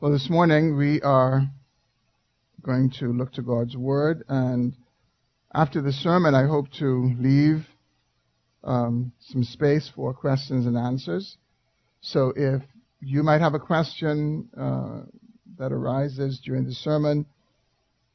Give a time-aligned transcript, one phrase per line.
[0.00, 1.42] Well, this morning we are
[2.62, 4.76] going to look to God's Word, and
[5.52, 7.66] after the sermon, I hope to leave
[8.62, 11.36] um, some space for questions and answers.
[12.00, 12.62] So if
[13.00, 15.00] you might have a question uh,
[15.58, 17.26] that arises during the sermon,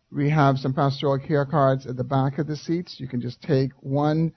[0.09, 2.95] we have some pastoral care cards at the back of the seats.
[2.97, 4.31] You can just take one,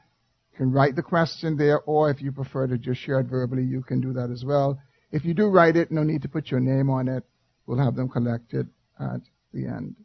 [0.50, 3.62] you can write the question there, or if you prefer to just share it verbally,
[3.62, 4.80] you can do that as well.
[5.12, 7.22] If you do write it, no need to put your name on it.
[7.66, 9.20] We'll have them collected at
[9.52, 9.96] the end.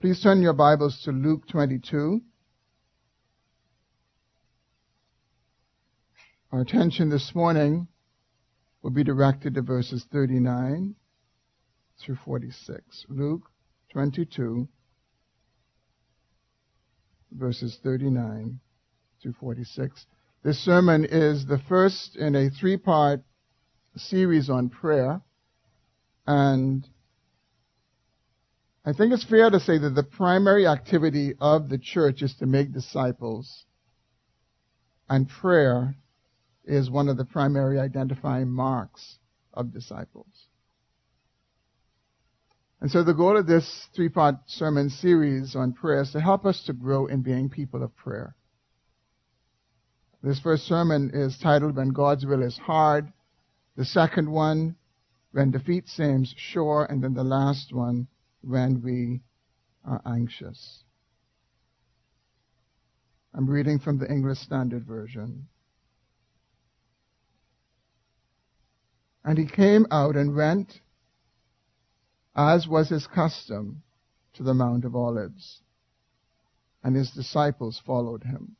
[0.00, 2.20] Please turn your Bibles to Luke 22.
[6.52, 7.88] Our attention this morning
[8.82, 10.94] will be directed to verses 39
[11.98, 13.06] through 46.
[13.08, 13.50] Luke
[13.92, 14.68] 22,
[17.32, 18.60] verses 39
[19.22, 20.06] through 46.
[20.44, 23.22] This sermon is the first in a three part
[23.96, 25.22] series on prayer.
[26.26, 26.86] And
[28.84, 32.46] I think it's fair to say that the primary activity of the church is to
[32.46, 33.64] make disciples.
[35.08, 35.96] And prayer
[36.64, 39.18] is one of the primary identifying marks
[39.54, 40.26] of disciples.
[42.80, 46.62] And so the goal of this three-part sermon series on prayer is to help us
[46.66, 48.34] to grow in being people of prayer.
[50.22, 53.12] This first sermon is titled When God's Will is Hard.
[53.76, 54.76] The second one,
[55.36, 58.08] when defeat seems sure, and then the last one,
[58.40, 59.20] when we
[59.84, 60.82] are anxious.
[63.34, 65.46] I'm reading from the English Standard Version.
[69.26, 70.80] And he came out and went,
[72.34, 73.82] as was his custom,
[74.36, 75.60] to the Mount of Olives,
[76.82, 78.56] and his disciples followed him.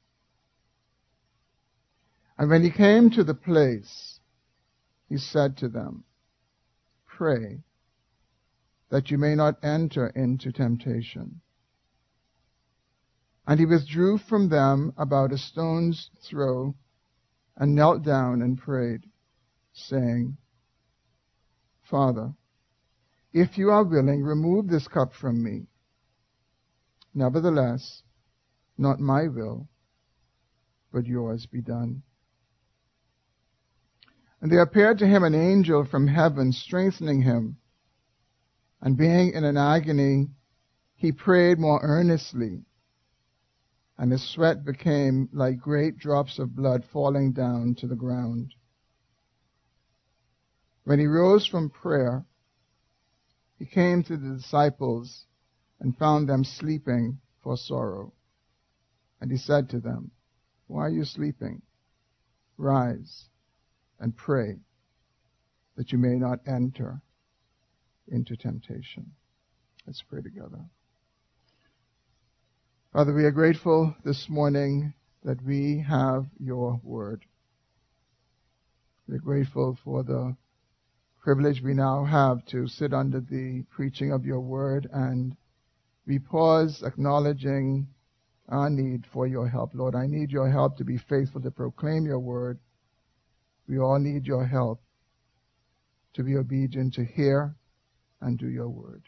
[2.36, 4.20] And when he came to the place,
[5.08, 6.04] he said to them,
[7.16, 7.58] pray
[8.90, 11.40] that you may not enter into temptation.
[13.46, 16.74] And he withdrew from them about a stone's throw
[17.56, 19.04] and knelt down and prayed,
[19.72, 20.36] saying,
[21.82, 22.34] Father,
[23.32, 25.66] if you are willing, remove this cup from me.
[27.14, 28.02] Nevertheless,
[28.76, 29.68] not my will,
[30.92, 32.02] but yours be done.
[34.46, 37.56] And there appeared to him an angel from heaven, strengthening him.
[38.80, 40.28] And being in an agony,
[40.94, 42.64] he prayed more earnestly.
[43.98, 48.54] And his sweat became like great drops of blood falling down to the ground.
[50.84, 52.24] When he rose from prayer,
[53.58, 55.26] he came to the disciples
[55.80, 58.12] and found them sleeping for sorrow.
[59.20, 60.12] And he said to them,
[60.68, 61.62] Why are you sleeping?
[62.56, 63.28] Rise
[64.00, 64.56] and pray
[65.76, 67.00] that you may not enter
[68.08, 69.12] into temptation.
[69.86, 70.64] Let's pray together.
[72.92, 77.24] Father, we are grateful this morning that we have your word.
[79.08, 80.36] We're grateful for the
[81.22, 85.36] privilege we now have to sit under the preaching of your word and
[86.06, 87.88] we pause acknowledging
[88.48, 89.74] our need for your help.
[89.74, 92.58] Lord, I need your help to be faithful to proclaim your word
[93.68, 94.80] we all need your help
[96.14, 97.54] to be obedient to hear
[98.20, 99.02] and do your word.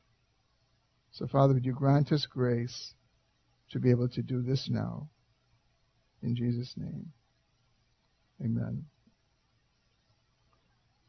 [1.12, 2.94] So, Father, would you grant us grace
[3.70, 5.08] to be able to do this now?
[6.22, 7.12] In Jesus' name.
[8.40, 8.84] Amen.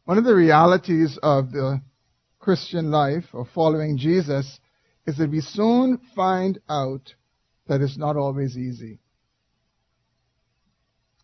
[0.05, 1.81] One of the realities of the
[2.39, 4.59] Christian life or following Jesus
[5.05, 7.13] is that we soon find out
[7.67, 8.99] that it's not always easy.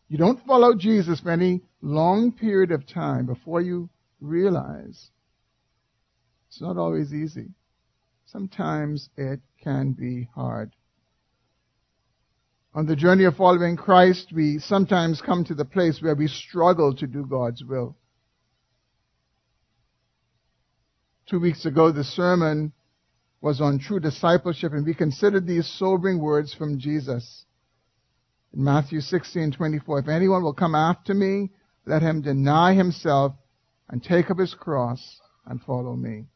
[0.08, 3.90] You don't follow Jesus for any long period of time before you
[4.22, 5.10] realize
[6.48, 7.50] it's not always easy.
[8.26, 10.76] Sometimes it can be hard.
[12.74, 16.94] On the journey of following Christ, we sometimes come to the place where we struggle
[16.96, 17.96] to do God's will.
[21.30, 22.74] Two weeks ago, the sermon
[23.42, 27.46] was on true discipleship, and we considered these sobering words from Jesus.
[28.56, 31.52] In Matthew 16:24, if anyone will come after me,
[31.86, 33.36] let him deny himself
[33.90, 36.28] and take up his cross and follow me.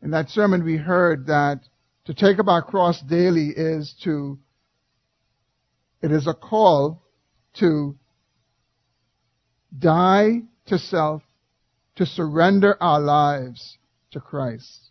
[0.00, 1.68] In that sermon we heard that
[2.06, 4.38] to take up our cross daily is to,
[6.00, 7.02] it is a call
[7.54, 7.98] to
[9.78, 11.22] die to self,
[11.96, 13.78] to surrender our lives
[14.10, 14.90] to Christ.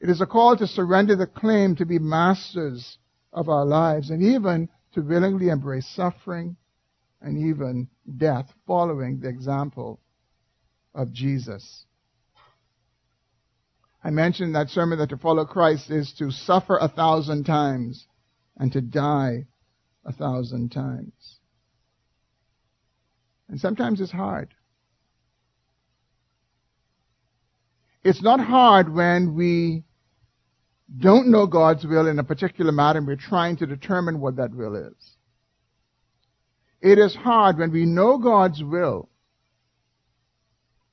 [0.00, 2.96] It is a call to surrender the claim to be masters
[3.32, 6.56] of our lives and even to willingly embrace suffering
[7.20, 10.00] and even death following the example
[10.94, 11.84] of Jesus.
[14.02, 18.06] I mentioned in that sermon that to follow Christ is to suffer a thousand times
[18.56, 19.46] and to die
[20.04, 21.38] a thousand times.
[23.48, 24.54] And sometimes it's hard.
[28.02, 29.84] It's not hard when we
[30.98, 34.54] don't know God's will in a particular matter and we're trying to determine what that
[34.54, 35.16] will is.
[36.80, 39.08] It is hard when we know God's will,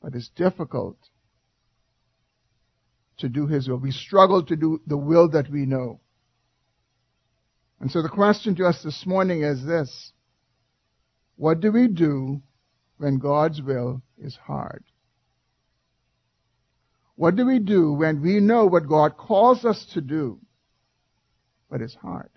[0.02, 0.98] but it's difficult
[3.20, 3.78] to do His will.
[3.78, 6.02] We struggle to do the will that we know.
[7.80, 10.12] And so the question to us this morning is this.
[11.36, 12.42] What do we do
[12.98, 14.84] when God's will is hard?
[17.18, 20.40] What do we do when we know what God calls us to do,
[21.70, 22.30] but it's hard?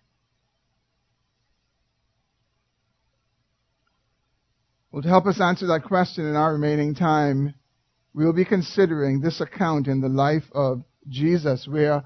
[4.90, 7.54] Well, to help us answer that question in our remaining time,
[8.14, 12.02] we will be considering this account in the life of Jesus, where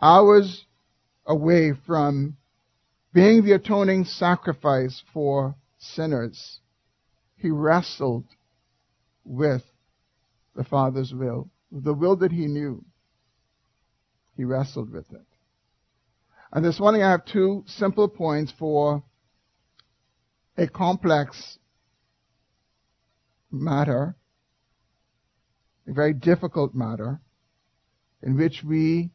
[0.00, 0.66] hours
[1.26, 2.36] away from
[3.14, 6.60] being the atoning sacrifice for sinners,
[7.36, 8.24] he wrestled
[9.24, 9.62] with
[10.54, 12.84] the Father's will, the will that he knew.
[14.36, 15.26] He wrestled with it.
[16.52, 19.02] And this morning I have two simple points for
[20.56, 21.58] a complex
[23.50, 24.16] matter,
[25.86, 27.20] a very difficult matter,
[28.22, 29.10] in which we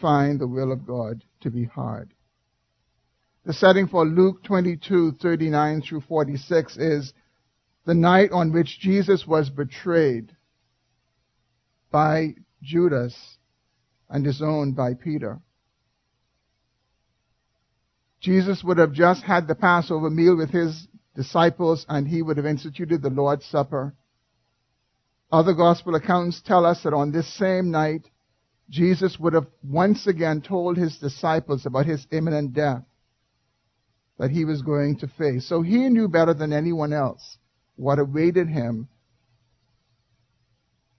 [0.00, 2.14] find the will of God to be hard.
[3.44, 7.12] The setting for Luke 22, 39 through 46 is
[7.86, 10.36] the night on which Jesus was betrayed
[11.90, 13.38] by Judas
[14.08, 15.40] and disowned by Peter.
[18.20, 22.46] Jesus would have just had the Passover meal with his disciples and he would have
[22.46, 23.94] instituted the Lord's Supper.
[25.32, 28.08] Other gospel accounts tell us that on this same night,
[28.68, 32.84] Jesus would have once again told his disciples about his imminent death
[34.18, 35.48] that he was going to face.
[35.48, 37.38] So he knew better than anyone else
[37.76, 38.88] what awaited him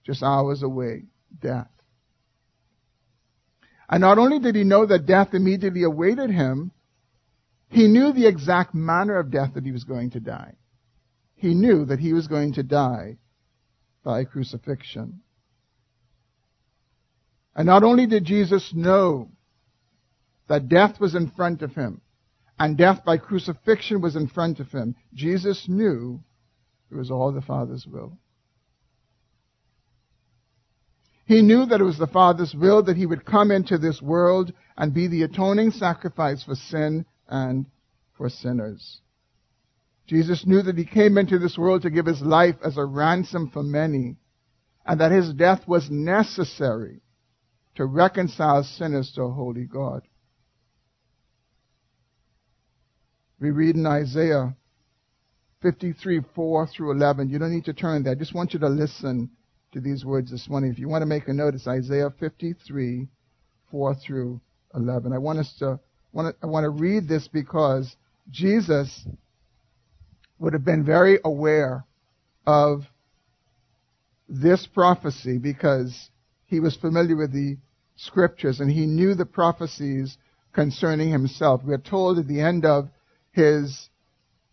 [0.04, 1.04] just hours away
[1.40, 1.70] death.
[3.88, 6.72] And not only did he know that death immediately awaited him,
[7.68, 10.54] he knew the exact manner of death that he was going to die.
[11.34, 13.18] He knew that he was going to die
[14.04, 15.20] by crucifixion.
[17.54, 19.30] And not only did Jesus know
[20.48, 22.00] that death was in front of him,
[22.58, 26.22] and death by crucifixion was in front of him, Jesus knew
[26.90, 28.18] it was all the Father's will.
[31.24, 34.52] He knew that it was the Father's will that he would come into this world
[34.76, 37.66] and be the atoning sacrifice for sin and
[38.16, 39.00] for sinners.
[40.06, 43.50] Jesus knew that he came into this world to give his life as a ransom
[43.50, 44.16] for many,
[44.84, 47.00] and that his death was necessary
[47.76, 50.02] to reconcile sinners to a holy God.
[53.40, 54.54] We read in Isaiah
[55.62, 57.28] 53, 4 through 11.
[57.28, 58.12] You don't need to turn there.
[58.12, 59.30] I just want you to listen
[59.72, 60.70] to these words this morning.
[60.70, 63.08] If you want to make a note, it's Isaiah 53,
[63.70, 64.40] 4 through
[64.74, 65.12] 11.
[65.12, 65.80] I want us to,
[66.12, 67.96] want to, I want to read this because
[68.30, 69.06] Jesus
[70.38, 71.86] would have been very aware
[72.46, 72.82] of
[74.28, 76.10] this prophecy because
[76.44, 77.56] he was familiar with the
[77.96, 80.18] scriptures and he knew the prophecies
[80.52, 81.62] concerning himself.
[81.64, 82.90] We are told at the end of
[83.30, 83.88] his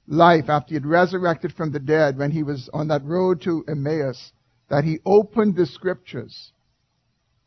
[0.07, 3.65] life after he had resurrected from the dead when he was on that road to
[3.67, 4.31] Emmaus
[4.69, 6.51] that he opened the scriptures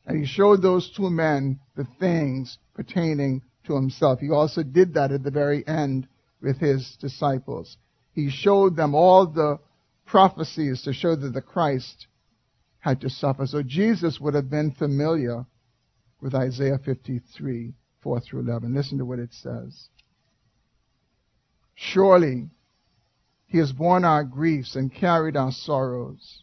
[0.07, 4.19] and he showed those two men the things pertaining to himself.
[4.21, 6.09] He also did that at the very end
[6.41, 7.77] with his disciples.
[8.13, 9.59] He showed them all the
[10.05, 12.09] prophecies to show that the Christ
[12.81, 13.47] had to suffer.
[13.47, 15.47] So Jesus would have been familiar
[16.21, 18.75] with Isaiah 53, 4 through 11.
[18.75, 19.89] Listen to what it says.
[21.75, 22.51] Surely
[23.47, 26.43] he has borne our griefs and carried our sorrows.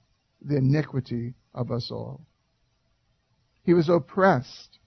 [0.41, 2.25] the iniquity of us all.
[3.63, 4.79] He was oppressed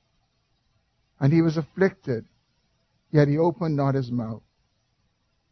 [1.21, 2.27] and he was afflicted,
[3.11, 4.43] yet he opened not his mouth.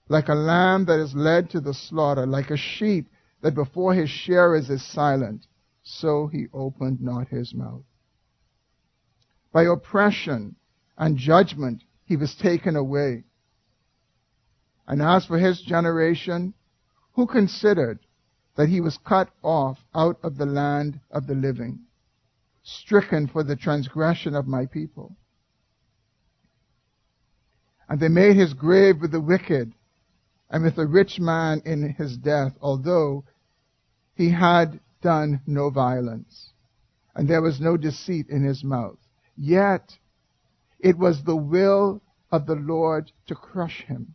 [0.08, 3.08] Like a lamb that is led to the slaughter, like a sheep
[3.40, 5.46] that before his sharers is silent,
[5.82, 7.84] so he opened not his mouth.
[9.52, 10.56] By oppression
[10.96, 13.24] and judgment he was taken away.
[14.86, 16.54] And as for his generation,
[17.12, 18.00] who considered
[18.56, 21.80] that he was cut off out of the land of the living,
[22.62, 25.16] stricken for the transgression of my people?
[27.88, 29.72] And they made his grave with the wicked
[30.50, 33.24] and with the rich man in his death, although
[34.14, 36.52] he had done no violence,
[37.14, 38.98] and there was no deceit in his mouth.
[39.36, 39.98] Yet
[40.78, 44.14] it was the will of the Lord to crush him.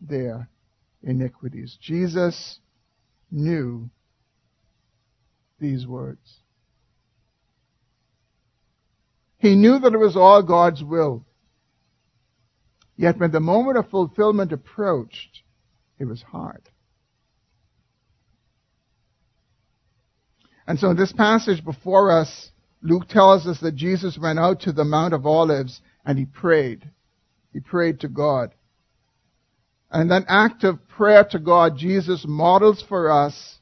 [0.00, 0.48] their
[1.02, 1.76] iniquities.
[1.80, 2.58] Jesus
[3.30, 3.90] knew
[5.60, 6.40] these words.
[9.38, 11.24] He knew that it was all God's will.
[12.96, 15.42] Yet when the moment of fulfillment approached,
[15.98, 16.68] it was hard.
[20.66, 22.50] And so in this passage before us,
[22.82, 26.90] Luke tells us that Jesus went out to the Mount of Olives and he prayed.
[27.52, 28.52] He prayed to God.
[29.90, 33.58] And that act of prayer to God, Jesus models for us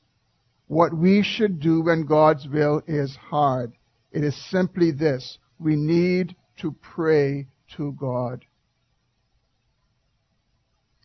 [0.67, 3.73] what we should do when God's will is hard.
[4.11, 5.39] It is simply this.
[5.59, 8.45] We need to pray to God.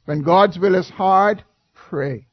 [0.06, 2.28] When God's will is hard, pray.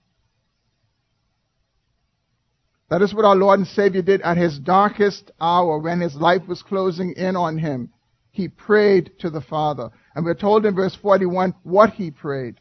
[2.88, 6.48] That is what our Lord and Savior did at his darkest hour when his life
[6.48, 7.90] was closing in on him.
[8.30, 9.90] He prayed to the Father.
[10.14, 12.60] And we're told in verse 41 what he prayed.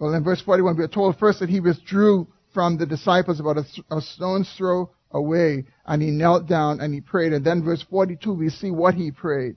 [0.00, 3.96] Well, in verse 41, we're told first that he withdrew from the disciples about a,
[3.96, 7.34] a stone's throw away and he knelt down and he prayed.
[7.34, 9.56] And then verse 42, we see what he prayed.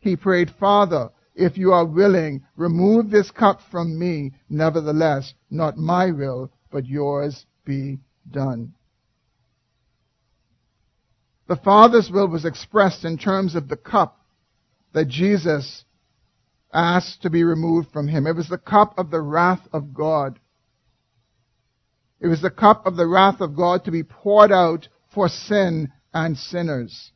[0.00, 4.32] He prayed, Father, if you are willing, remove this cup from me.
[4.50, 7.98] Nevertheless, not my will, but yours be
[8.30, 8.74] done.
[11.48, 14.20] The Father's will was expressed in terms of the cup
[14.92, 15.84] that Jesus
[16.72, 18.26] asked to be removed from him.
[18.26, 20.38] It was the cup of the wrath of God.
[22.20, 25.92] It was the cup of the wrath of God to be poured out for sin
[26.14, 27.10] and sinners.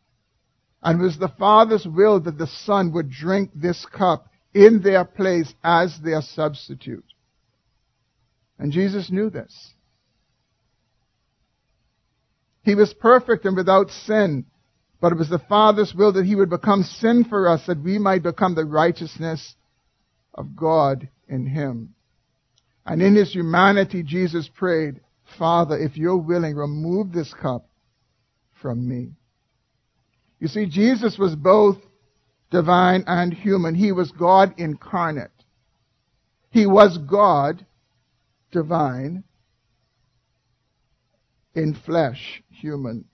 [0.82, 5.04] And it was the Father's will that the Son would drink this cup in their
[5.04, 7.04] place as their substitute.
[8.58, 9.74] And Jesus knew this.
[12.62, 14.46] He was perfect and without sin,
[15.00, 17.98] but it was the Father's will that He would become sin for us that we
[17.98, 19.54] might become the righteousness
[20.34, 21.94] of God in Him.
[22.84, 25.00] And in His humanity, Jesus prayed,
[25.38, 27.66] Father, if you're willing, remove this cup
[28.60, 29.12] from me.
[30.38, 31.78] You see, Jesus was both
[32.50, 33.74] divine and human.
[33.74, 35.30] He was God incarnate.
[36.50, 37.66] He was God,
[38.52, 39.24] divine,
[41.54, 43.06] in flesh, human.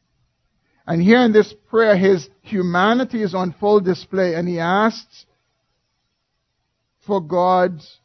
[0.87, 5.27] And here in this prayer, his humanity is on full display, and he asks
[7.07, 7.99] for God's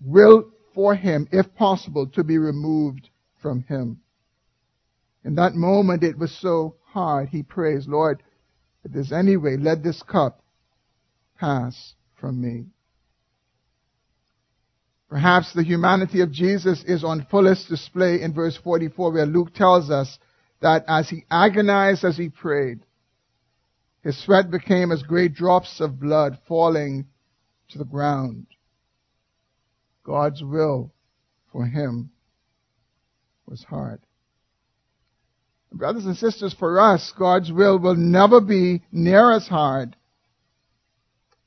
[0.00, 3.08] will for him, if possible, to be removed
[3.40, 4.00] from him.
[5.24, 8.22] In that moment, it was so hard, he prays, Lord,
[8.84, 10.42] if there's any way, let this cup
[11.38, 12.66] pass from me.
[15.08, 19.90] Perhaps the humanity of Jesus is on fullest display in verse 44 where Luke tells
[19.90, 20.18] us
[20.62, 22.80] that as he agonized as he prayed,
[24.02, 27.06] his sweat became as great drops of blood falling
[27.70, 28.46] to the ground.
[30.04, 30.92] God's will
[31.52, 32.10] for him
[33.46, 34.00] was hard.
[35.72, 39.96] Brothers and sisters, for us, God's will will never be near as hard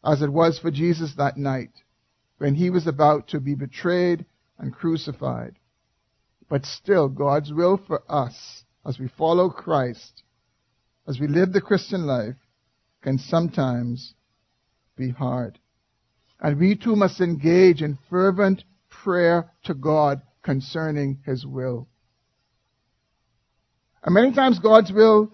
[0.03, 1.71] as it was for Jesus that night
[2.37, 4.25] when he was about to be betrayed
[4.57, 5.55] and crucified.
[6.49, 10.23] But still, God's will for us, as we follow Christ,
[11.07, 12.35] as we live the Christian life,
[13.01, 14.13] can sometimes
[14.95, 15.59] be hard.
[16.39, 21.87] And we too must engage in fervent prayer to God concerning His will.
[24.03, 25.31] And many times God's will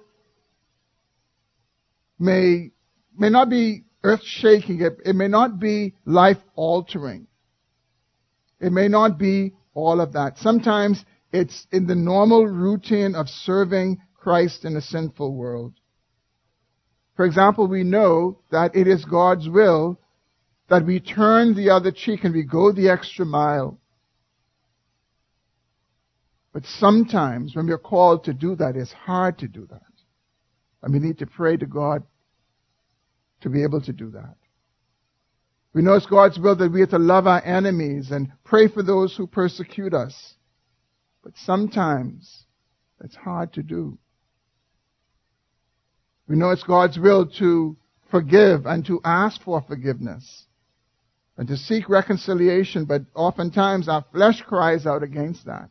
[2.18, 2.72] may,
[3.18, 4.82] may not be earth shaking.
[4.82, 7.28] It, it may not be life altering.
[8.60, 10.38] It may not be all of that.
[10.38, 15.74] Sometimes it's in the normal routine of serving Christ in a sinful world.
[17.16, 20.00] For example, we know that it is God's will
[20.70, 23.78] that we turn the other cheek and we go the extra mile.
[26.54, 29.82] But sometimes when we're called to do that, it's hard to do that.
[30.82, 32.04] And we need to pray to God
[33.42, 34.36] to be able to do that.
[35.74, 38.84] We know it's God's will that we are to love our enemies and pray for
[38.84, 40.36] those who persecute us.
[41.24, 42.46] But sometimes
[43.04, 43.98] it's hard to do.
[46.28, 47.78] We know it's God's will to
[48.10, 50.46] forgive and to ask for forgiveness
[51.38, 55.70] and to seek reconciliation, but oftentimes our flesh cries out against that.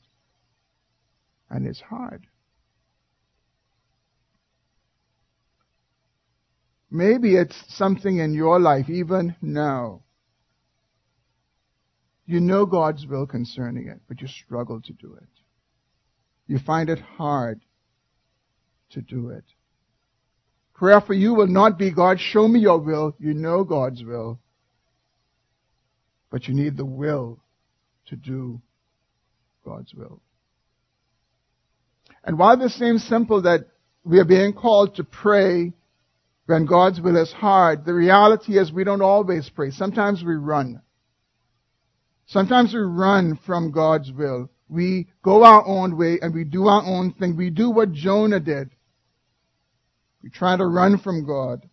[1.48, 2.26] And it's hard.
[6.90, 10.02] Maybe it's something in your life, even now.
[12.26, 15.39] You know God's will concerning it, but you struggle to do it.
[16.50, 17.60] You find it hard
[18.90, 19.44] to do it.
[20.74, 23.14] Prayer for you will not be, God, show me your will.
[23.20, 24.40] You know God's will.
[26.28, 27.38] But you need the will
[28.08, 28.60] to do
[29.64, 30.20] God's will.
[32.24, 33.68] And while this seems simple that
[34.02, 35.72] we are being called to pray
[36.46, 39.70] when God's will is hard, the reality is we don't always pray.
[39.70, 40.82] Sometimes we run.
[42.26, 44.50] Sometimes we run from God's will.
[44.70, 47.36] We go our own way and we do our own thing.
[47.36, 48.70] We do what Jonah did.
[50.22, 51.68] We try to run from God.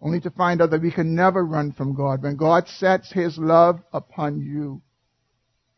[0.00, 2.22] Only to find out that we can never run from God.
[2.22, 4.82] When God sets His love upon you,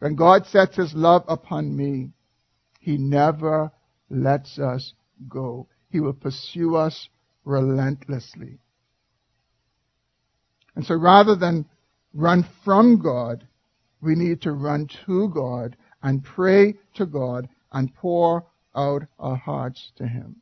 [0.01, 2.11] when God sets His love upon me,
[2.79, 3.73] He never
[4.11, 4.93] lets us
[5.29, 5.67] go.
[5.89, 7.09] He will pursue us
[7.45, 8.59] relentlessly.
[10.77, 11.67] And so rather than
[12.13, 13.47] run from God,
[14.03, 19.93] we need to run to God and pray to God and pour out our hearts
[19.97, 20.37] to Him.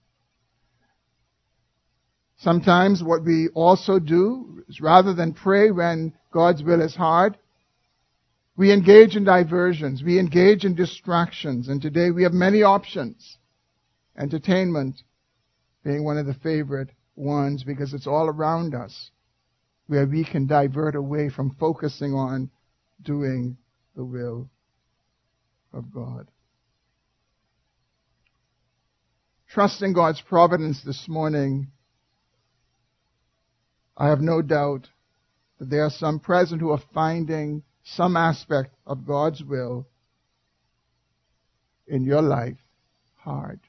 [2.38, 7.37] Sometimes what we also do is rather than pray when God's will is hard,
[8.57, 10.03] we engage in diversions.
[10.03, 11.68] We engage in distractions.
[11.68, 13.38] And today we have many options.
[14.18, 15.03] Entertainment,
[15.85, 19.11] being one of the favorite ones because it's all around us
[19.87, 22.51] where we can divert away from focusing on
[23.03, 23.57] doing
[23.97, 24.51] the will
[25.73, 26.31] of God.
[29.49, 31.73] Trusting God's providence this morning,
[33.97, 34.89] I have no doubt
[35.59, 39.89] that there are some present who are finding some aspect of God's will
[41.87, 42.59] in your life
[43.17, 43.61] hard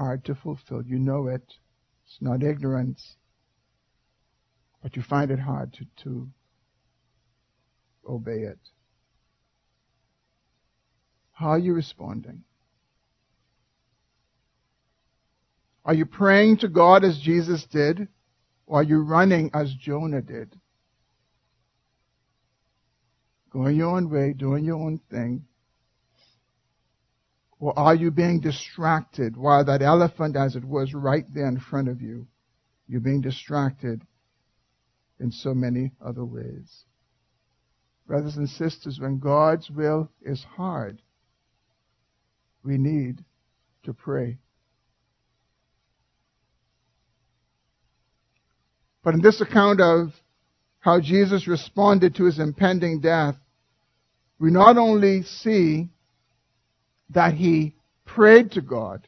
[0.00, 0.82] hard to fulfill.
[0.82, 1.42] You know it.
[2.06, 3.16] It's not ignorance.
[4.82, 6.28] But you find it hard to, to
[8.08, 8.58] obey it.
[11.32, 12.44] How are you responding?
[15.84, 18.08] Are you praying to God as Jesus did?
[18.66, 20.54] Or are you running as Jonah did?
[23.50, 25.44] Going your own way, doing your own thing,
[27.60, 31.88] or are you being distracted while that elephant, as it was right there in front
[31.88, 32.26] of you,
[32.88, 34.02] you're being distracted
[35.18, 36.84] in so many other ways?
[38.10, 41.00] Brothers and sisters, when God's will is hard,
[42.64, 43.24] we need
[43.84, 44.38] to pray.
[49.04, 50.08] But in this account of
[50.80, 53.36] how Jesus responded to his impending death,
[54.40, 55.90] we not only see
[57.10, 59.06] that he prayed to God,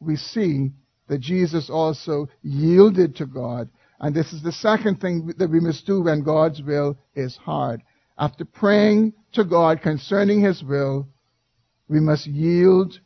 [0.00, 0.72] we see
[1.06, 3.68] that Jesus also yielded to God.
[4.00, 7.80] And this is the second thing that we must do when God's will is hard.
[8.22, 11.08] After praying to God concerning His will,
[11.88, 13.00] we must yield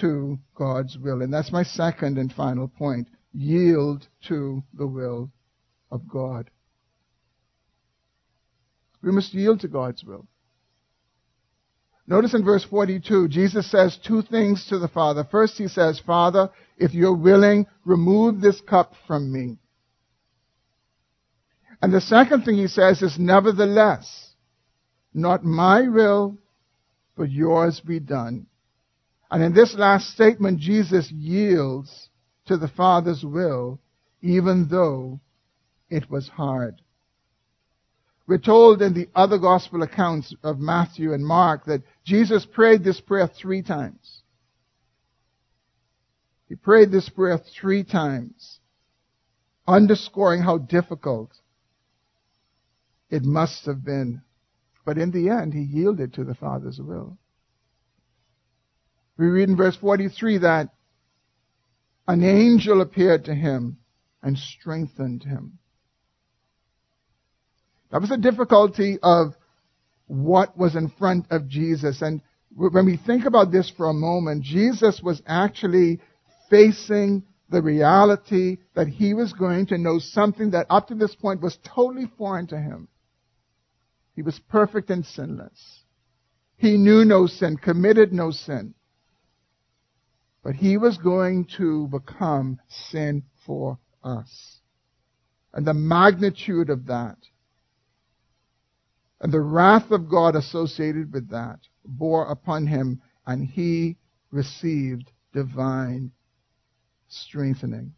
[0.00, 1.22] to God's will.
[1.22, 3.06] And that's my second and final point.
[3.32, 5.30] Yield to the will
[5.92, 6.50] of God.
[9.00, 10.26] We must yield to God's will.
[12.08, 15.22] Notice in verse 42, Jesus says two things to the Father.
[15.30, 19.58] First, he says, Father, if you're willing, remove this cup from me.
[21.82, 24.32] And the second thing he says is, nevertheless,
[25.12, 26.38] not my will,
[27.16, 28.46] but yours be done.
[29.30, 32.08] And in this last statement, Jesus yields
[32.46, 33.80] to the Father's will,
[34.22, 35.20] even though
[35.90, 36.80] it was hard.
[38.26, 43.00] We're told in the other gospel accounts of Matthew and Mark that Jesus prayed this
[43.00, 44.22] prayer three times.
[46.48, 48.60] He prayed this prayer three times.
[49.66, 51.30] underscoring how difficult
[53.10, 54.22] it must have been.
[54.84, 57.18] But in the end, he yielded to the Father's will.
[59.18, 60.68] We read in verse 43 that
[62.06, 63.78] an angel appeared to him
[64.22, 65.58] and strengthened him.
[67.90, 69.34] That was the difficulty of
[70.06, 72.02] what was in front of Jesus.
[72.02, 72.20] And
[72.54, 76.00] when we think about this for a moment, Jesus was actually
[76.50, 81.40] facing the reality that he was going to know something that up to this point
[81.40, 82.88] was totally foreign to him.
[84.16, 85.84] He was perfect and sinless.
[86.56, 88.74] He knew no sin, committed no sin.
[90.42, 94.60] But he was going to become sin for us.
[95.52, 97.18] And the magnitude of that
[99.20, 103.96] and the wrath of God associated with that bore upon him, and he
[104.30, 106.12] received divine
[107.08, 107.94] strengthening.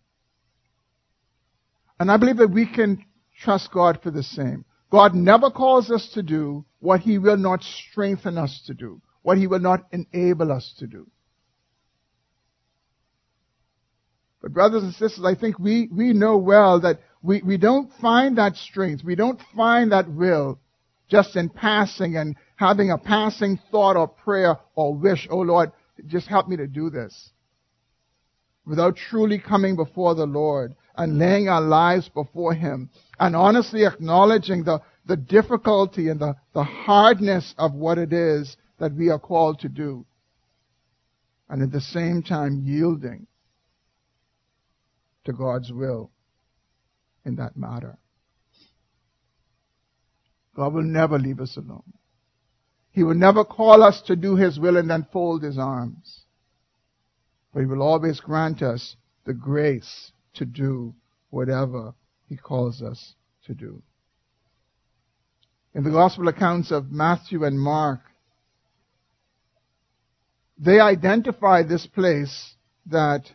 [1.99, 3.05] And I believe that we can
[3.41, 4.65] trust God for the same.
[4.91, 9.39] God never calls us to do what he will not strengthen us to do, what
[9.39, 11.11] he will not enable us to do.
[14.41, 18.39] But brothers and sisters, I think we, we know well that we, we don't find
[18.39, 20.61] that strength, we don't find that will
[21.11, 25.73] just in passing and having a passing thought or prayer or wish, oh Lord,
[26.07, 27.31] just help me to do this.
[28.67, 34.65] Without truly coming before the Lord and laying our lives before Him and honestly acknowledging
[34.65, 39.61] the, the difficulty and the, the hardness of what it is that we are called
[39.61, 40.05] to do.
[41.49, 43.29] And at the same time yielding
[45.25, 46.11] to God's will
[47.25, 47.97] in that matter.
[50.57, 51.93] God will never leave us alone.
[52.91, 56.23] He will never call us to do His will and then fold His arms.
[57.55, 60.95] But He will always grant us the grace to do
[61.31, 61.95] whatever
[62.29, 63.15] He calls us
[63.47, 63.83] to do.
[65.75, 68.01] In the Gospel accounts of Matthew and Mark,
[70.59, 72.55] they identify this place
[72.87, 73.31] that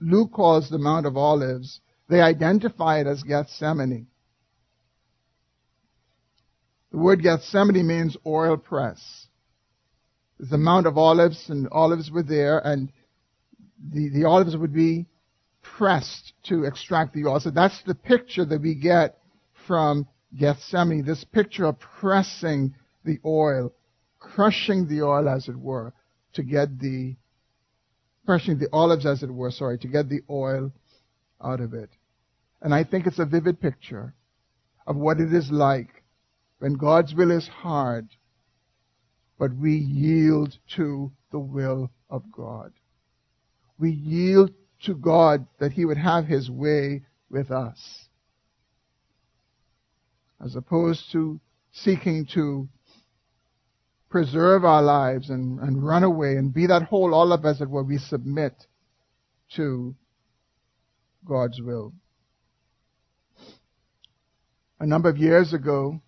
[0.00, 1.80] Luke calls the Mount of Olives.
[2.08, 4.08] They identify it as Gethsemane.
[6.90, 9.26] The word Gethsemane means oil press.
[10.38, 12.92] The Mount of Olives, and olives were there, and
[13.92, 15.06] the, the olives would be
[15.62, 17.40] pressed to extract the oil.
[17.40, 19.18] So that's the picture that we get
[19.66, 23.72] from Gethsemane, this picture of pressing the oil,
[24.18, 25.92] crushing the oil as it were,
[26.34, 27.16] to get the,
[28.24, 30.72] crushing the olives as it were, sorry, to get the oil
[31.42, 31.90] out of it.
[32.62, 34.14] And I think it's a vivid picture
[34.86, 36.04] of what it is like
[36.58, 38.08] when God's will is hard,
[39.38, 42.72] but we yield to the will of God.
[43.78, 44.50] We yield
[44.84, 48.06] to God that He would have His way with us.
[50.42, 51.40] As opposed to
[51.72, 52.68] seeking to
[54.08, 57.84] preserve our lives and, and run away and be that whole olive as it were,
[57.84, 58.54] we submit
[59.54, 59.94] to
[61.24, 61.92] God's will.
[64.80, 66.00] A number of years ago,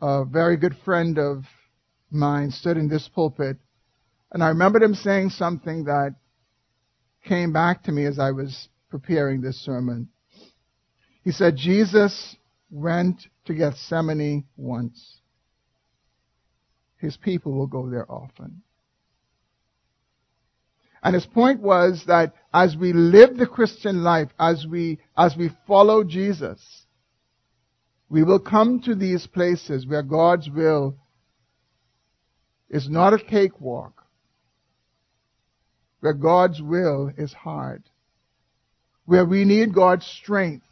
[0.00, 1.44] a very good friend of
[2.10, 3.56] mine stood in this pulpit,
[4.32, 6.16] and I remembered him saying something that
[7.24, 10.08] came back to me as I was preparing this sermon.
[11.22, 12.36] He said, Jesus
[12.70, 15.20] went to Gethsemane once.
[16.98, 18.62] His people will go there often.
[21.02, 25.50] And his point was that as we live the Christian life, as we, as we
[25.66, 26.86] follow Jesus,
[28.08, 30.96] we will come to these places where God's will
[32.70, 34.03] is not a cakewalk,
[36.04, 37.82] where God's will is hard,
[39.06, 40.66] where we need God's strength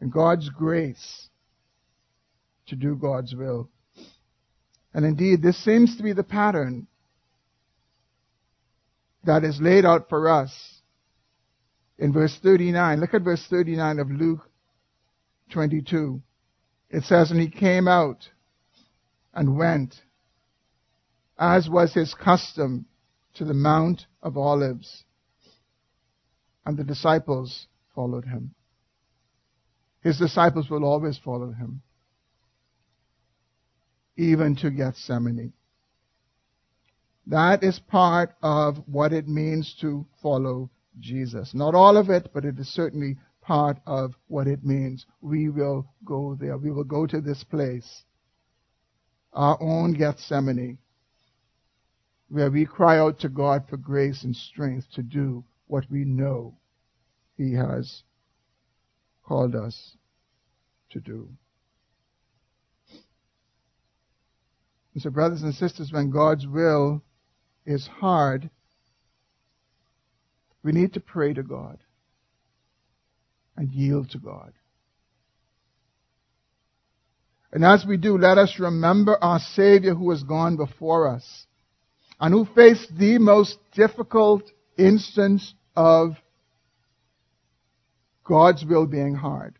[0.00, 1.28] and God's grace
[2.66, 3.68] to do God's will.
[4.92, 6.88] And indeed, this seems to be the pattern
[9.22, 10.52] that is laid out for us
[11.96, 12.98] in verse 39.
[12.98, 14.50] Look at verse 39 of Luke
[15.52, 16.20] 22.
[16.90, 18.28] It says, And he came out
[19.32, 19.94] and went,
[21.38, 22.86] as was his custom,
[23.34, 25.04] to the Mount of Olives.
[26.64, 28.54] And the disciples followed him.
[30.02, 31.82] His disciples will always follow him,
[34.16, 35.52] even to Gethsemane.
[37.26, 41.54] That is part of what it means to follow Jesus.
[41.54, 45.06] Not all of it, but it is certainly part of what it means.
[45.20, 46.58] We will go there.
[46.58, 48.02] We will go to this place,
[49.32, 50.78] our own Gethsemane,
[52.32, 56.54] where we cry out to God for grace and strength to do what we know
[57.36, 58.02] He has
[59.22, 59.96] called us
[60.90, 61.28] to do.
[64.94, 67.02] And so, brothers and sisters, when God's will
[67.66, 68.48] is hard,
[70.62, 71.78] we need to pray to God
[73.58, 74.54] and yield to God.
[77.52, 81.46] And as we do, let us remember our Savior who has gone before us
[82.22, 84.44] and who faced the most difficult
[84.78, 86.12] instance of
[88.22, 89.58] God's will being hard.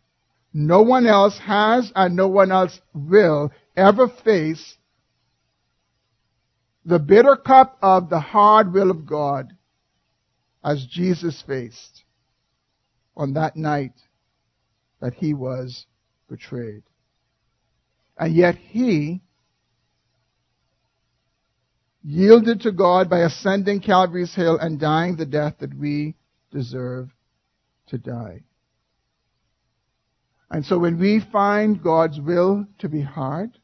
[0.54, 4.76] No one else has and no one else will ever face
[6.84, 9.52] the bitter cup of the hard will of God
[10.64, 12.04] as Jesus faced
[13.16, 13.94] on that night
[15.00, 15.86] that he was
[16.28, 16.84] betrayed.
[18.16, 19.20] And yet he
[22.04, 26.16] yielded to God by ascending Calvary's hill and dying the death that we
[26.50, 27.10] deserve
[27.88, 28.42] to die.
[30.50, 33.58] And so when we find God's will to be hard,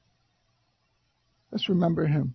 [1.52, 2.34] let's remember him.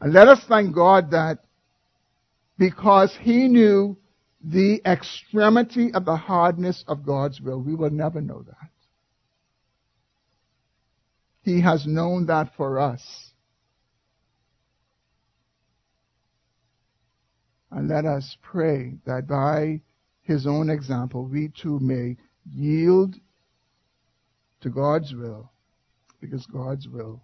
[0.00, 1.40] And let us thank God that
[2.56, 3.98] because he knew
[4.42, 8.69] the extremity of the hardness of God's will, we will never know that.
[11.42, 13.02] He has known that for us.
[17.70, 19.80] And let us pray that by
[20.22, 23.14] his own example, we too may yield
[24.60, 25.50] to God's will
[26.20, 27.22] because God's will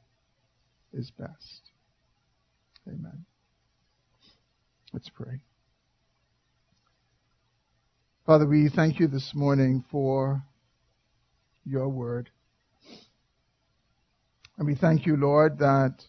[0.93, 1.71] is best.
[2.89, 3.27] Amen.
[4.93, 5.41] Let's pray.
[8.25, 10.43] Father, we thank you this morning for
[11.65, 12.31] your word.
[14.59, 16.03] And we thank you, Lord, that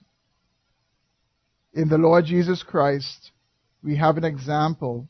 [1.73, 3.31] in the Lord Jesus Christ,
[3.83, 5.07] we have an example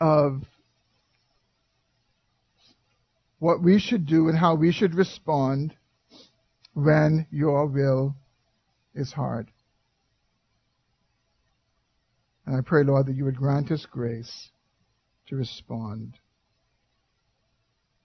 [0.00, 0.42] of
[3.38, 5.74] what we should do and how we should respond
[6.74, 8.14] when your will
[8.94, 9.50] is hard.
[12.46, 14.50] And I pray, Lord, that you would grant us grace
[15.28, 16.18] to respond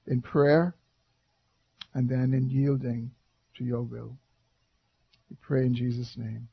[0.05, 0.75] in prayer
[1.97, 3.09] and then in yielding
[3.57, 4.15] to your will.
[5.31, 6.47] We pray in Jesus' name.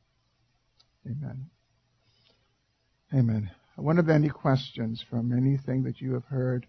[1.04, 1.50] Amen.
[3.12, 3.50] Amen.
[3.76, 6.66] I wonder if any questions from anything that you have heard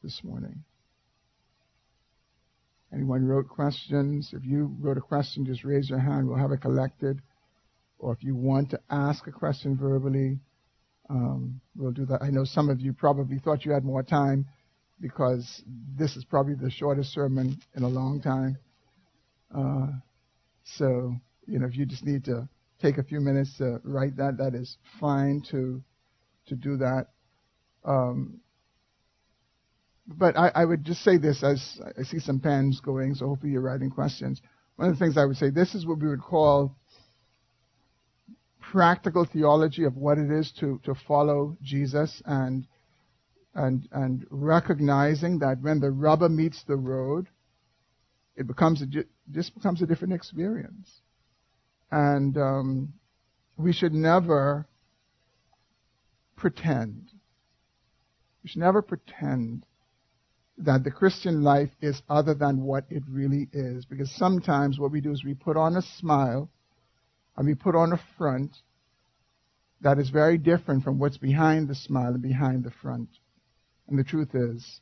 [0.00, 0.62] this morning.
[2.94, 4.30] Anyone wrote questions?
[4.32, 6.28] If you wrote a question, just raise your hand.
[6.28, 7.20] We'll have it collected.
[7.98, 10.38] Or if you want to ask a question verbally,
[11.10, 12.22] um, we'll do that.
[12.22, 14.46] I know some of you probably thought you had more time
[15.00, 15.62] because
[15.96, 18.58] this is probably the shortest sermon in a long time.
[19.54, 19.88] Uh,
[20.64, 21.14] so,
[21.46, 22.48] you know, if you just need to
[22.80, 25.82] take a few minutes to write that, that is fine to
[26.46, 27.06] to do that.
[27.84, 28.40] Um,
[30.06, 33.52] but I, I, would just say this as I see some pens going, so hopefully
[33.52, 34.40] you're writing questions.
[34.76, 36.74] One of the things I would say, this is what we would call
[38.72, 42.66] practical theology of what it is to, to follow Jesus and,
[43.58, 47.28] and, and recognizing that when the rubber meets the road,
[48.36, 48.86] it becomes a,
[49.32, 51.00] just becomes a different experience.
[51.90, 52.92] And um,
[53.56, 54.66] we should never
[56.36, 57.10] pretend.
[58.44, 59.66] We should never pretend
[60.58, 63.84] that the Christian life is other than what it really is.
[63.84, 66.48] Because sometimes what we do is we put on a smile
[67.36, 68.54] and we put on a front
[69.80, 73.08] that is very different from what's behind the smile and behind the front.
[73.88, 74.80] And the truth is,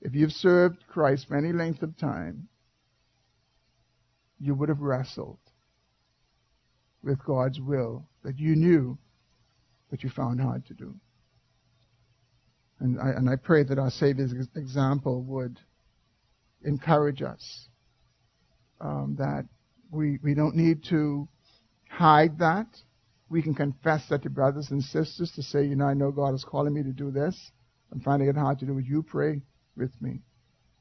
[0.00, 2.48] if you've served Christ for any length of time,
[4.38, 5.38] you would have wrestled
[7.02, 8.98] with God's will that you knew
[9.90, 10.94] but you found hard to do.
[12.80, 15.58] And I, and I pray that our Savior's example would
[16.62, 17.68] encourage us
[18.80, 19.46] um, that
[19.90, 21.28] we, we don't need to
[21.88, 22.66] hide that.
[23.28, 26.34] We can confess that to brothers and sisters to say, you know, I know God
[26.34, 27.36] is calling me to do this.
[27.92, 28.86] I'm finding it hard to do it.
[28.86, 29.42] You pray
[29.76, 30.20] with me.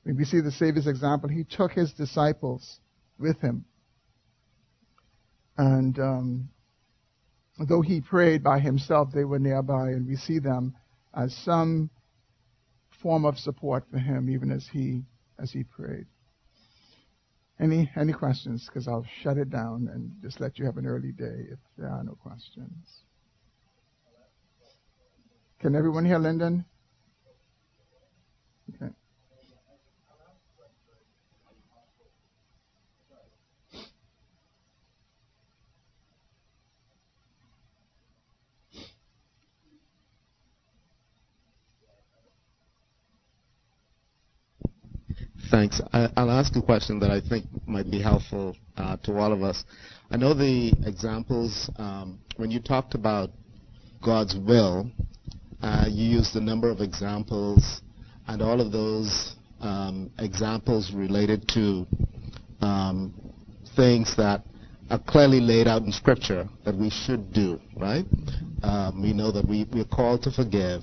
[0.04, 2.80] When we see the Savior's example, he took his disciples
[3.20, 3.66] with him.
[5.58, 6.50] And um,
[7.58, 10.76] though he prayed by himself, they were nearby, and we see them
[11.16, 11.90] as some
[13.02, 15.04] form of support for him, even as he
[15.40, 16.06] as he prayed.
[17.60, 18.66] Any any questions?
[18.68, 21.90] Because I'll shut it down and just let you have an early day if there
[21.90, 22.88] are no questions.
[25.60, 26.66] Can everyone hear Lyndon?
[28.76, 28.92] Okay.
[45.50, 45.82] Thanks.
[45.94, 49.44] I, will ask a question that I think might be helpful uh, to all of
[49.44, 49.64] us.
[50.12, 53.30] I know the examples, um, when you talked about
[54.04, 54.92] God's will,
[55.62, 57.82] uh, you used a number of examples
[58.28, 61.88] and all of those um, examples related to
[62.62, 63.14] um,
[63.76, 64.44] things that
[64.90, 68.06] are clearly laid out in Scripture that we should do, right?
[68.64, 70.82] Um, we know that we, we're called to forgive,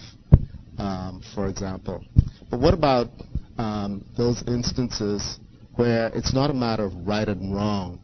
[0.78, 2.04] um, for example.
[2.50, 3.08] But what about
[3.58, 5.38] um, those instances
[5.76, 8.00] where it's not a matter of right and wrong,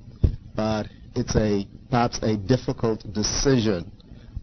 [0.57, 3.91] but it's a perhaps a difficult decision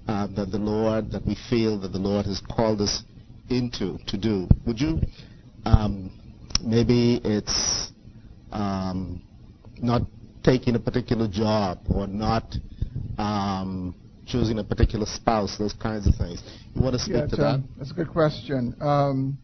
[0.07, 3.03] uh, that the Lord, that we feel that the Lord has called us
[3.49, 4.47] into to do.
[4.65, 4.99] Would you,
[5.65, 6.11] um,
[6.63, 7.91] maybe it's
[8.51, 9.21] um,
[9.79, 10.03] not
[10.43, 12.55] taking a particular job or not
[13.17, 16.41] um, choosing a particular spouse, those kinds of things.
[16.75, 17.63] You want to speak yeah, to that?
[17.77, 18.75] that's a good question.
[18.81, 19.37] Um,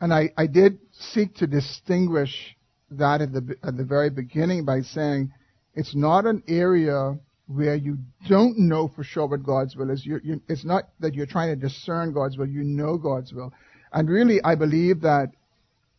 [0.00, 2.56] and I, I did seek to distinguish
[2.90, 5.32] that at the, at the very beginning by saying
[5.74, 10.04] it's not an area where you don't know for sure what God's will is.
[10.04, 13.52] You, you, it's not that you're trying to discern God's will, you know God's will.
[13.92, 15.28] And really, I believe that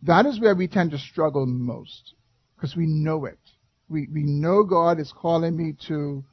[0.03, 2.13] that is where we tend to struggle most
[2.55, 3.39] because we know it.
[3.89, 6.23] We, we know God is calling me to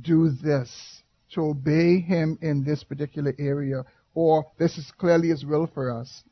[0.00, 1.02] do this,
[1.34, 6.22] to obey Him in this particular area, or this is clearly His will for us.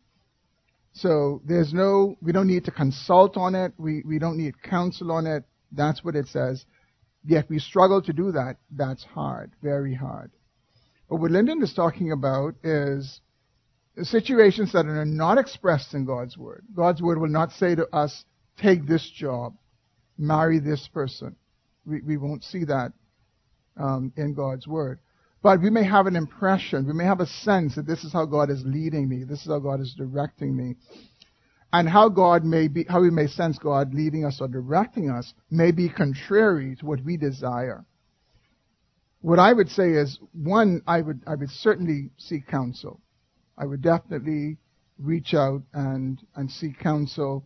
[0.92, 3.72] So there's no, we don't need to consult on it.
[3.76, 5.44] We, we don't need counsel on it.
[5.72, 6.64] That's what it says.
[7.24, 8.56] Yet we struggle to do that.
[8.70, 10.30] That's hard, very hard.
[11.08, 13.20] But what Lyndon is talking about is
[14.02, 16.64] situations that are not expressed in God's Word.
[16.74, 18.24] God's Word will not say to us,
[18.60, 19.54] take this job,
[20.16, 21.36] marry this person.
[21.86, 22.92] We, we won't see that
[23.76, 25.00] um, in God's Word.
[25.42, 28.26] But we may have an impression, we may have a sense that this is how
[28.26, 30.74] God is leading me, this is how God is directing me.
[31.72, 35.34] And how God may be, how we may sense God leading us or directing us
[35.50, 37.84] may be contrary to what we desire.
[39.20, 43.00] What I would say is, one, I would, I would certainly seek counsel.
[43.58, 44.56] I would definitely
[44.98, 47.44] reach out and, and seek counsel,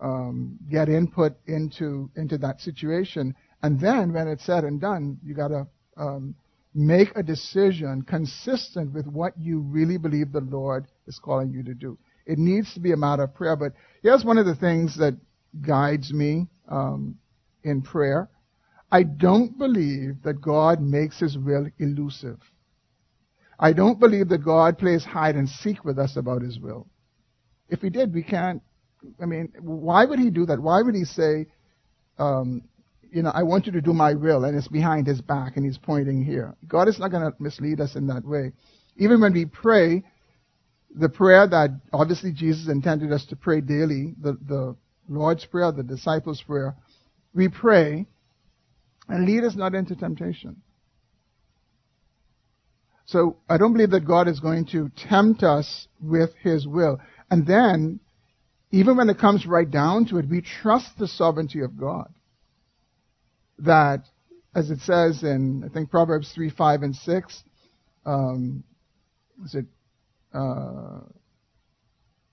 [0.00, 3.34] um, get input into, into that situation.
[3.62, 6.34] And then when it's said and done, you gotta, um,
[6.74, 11.74] make a decision consistent with what you really believe the Lord is calling you to
[11.74, 11.98] do.
[12.30, 13.56] It needs to be a matter of prayer.
[13.56, 15.18] But here's one of the things that
[15.60, 17.18] guides me um,
[17.64, 18.28] in prayer.
[18.92, 22.38] I don't believe that God makes His will elusive.
[23.58, 26.86] I don't believe that God plays hide and seek with us about His will.
[27.68, 28.62] If He did, we can't.
[29.20, 30.60] I mean, why would He do that?
[30.60, 31.46] Why would He say,
[32.16, 32.62] um,
[33.10, 35.64] you know, I want you to do my will, and it's behind his back, and
[35.64, 36.54] he's pointing here.
[36.68, 38.52] God is not going to mislead us in that way.
[38.96, 40.04] Even when we pray,
[40.94, 44.76] the prayer that obviously Jesus intended us to pray daily, the, the
[45.08, 46.74] Lord's Prayer, the disciples' prayer,
[47.34, 48.06] we pray,
[49.08, 50.62] and lead us not into temptation.
[53.06, 57.00] So I don't believe that God is going to tempt us with his will.
[57.28, 57.98] And then,
[58.70, 62.12] even when it comes right down to it, we trust the sovereignty of God
[63.58, 64.04] that,
[64.54, 67.44] as it says in, I think, Proverbs 3, 5, and 6,
[68.06, 68.64] um,
[69.44, 69.66] is it,
[70.32, 71.00] uh,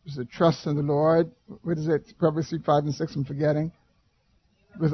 [0.05, 1.31] is it trust in the Lord?
[1.63, 2.13] What is it?
[2.17, 3.71] Proverbs 3, 5, and 6, I'm forgetting.
[4.79, 4.93] With,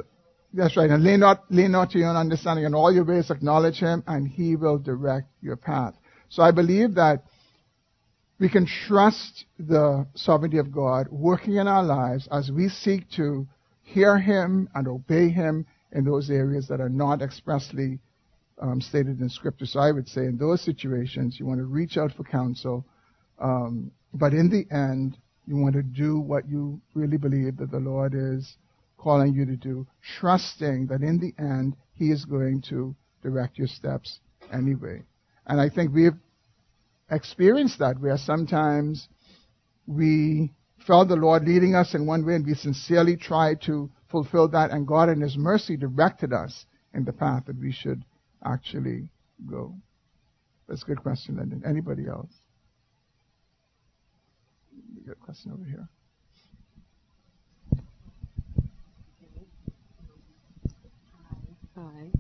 [0.54, 0.90] that's right.
[0.90, 2.66] And lean not, lean not to your own understanding.
[2.66, 5.96] In all your ways acknowledge Him, and He will direct your path.
[6.30, 7.24] So I believe that
[8.40, 13.48] we can trust the sovereignty of God working in our lives as we seek to
[13.84, 18.00] hear Him and obey Him in those areas that are not expressly
[18.60, 19.66] um, stated in Scripture.
[19.66, 22.86] So I would say in those situations, you want to reach out for counsel,
[23.44, 27.80] um, but in the end, you want to do what you really believe that the
[27.80, 28.56] Lord is
[28.98, 29.86] calling you to do,
[30.20, 34.20] trusting that in the end, He is going to direct your steps
[34.52, 35.04] anyway.
[35.46, 36.18] And I think we've
[37.12, 39.10] experienced that where sometimes
[39.86, 40.54] we
[40.88, 44.72] felt the Lord leading us in one way and we sincerely tried to fulfill that,
[44.72, 48.06] and God in His mercy directed us in the path that we should
[48.46, 49.10] actually
[49.46, 49.76] go.
[50.70, 51.64] That's a good question, Lyndon.
[51.68, 52.32] Anybody else?
[55.04, 55.90] We got a question over here.
[61.76, 62.12] Hi.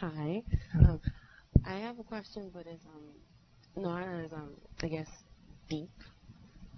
[0.00, 0.42] Hi.
[0.74, 1.00] Um,
[1.64, 4.50] I have a question, but it's um, not as um,
[4.82, 5.06] I guess
[5.70, 5.88] deep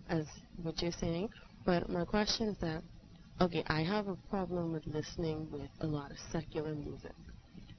[0.09, 0.27] as
[0.62, 1.31] what you're saying.
[1.66, 2.83] But my question is that,
[3.41, 7.14] okay, I have a problem with listening with a lot of secular music.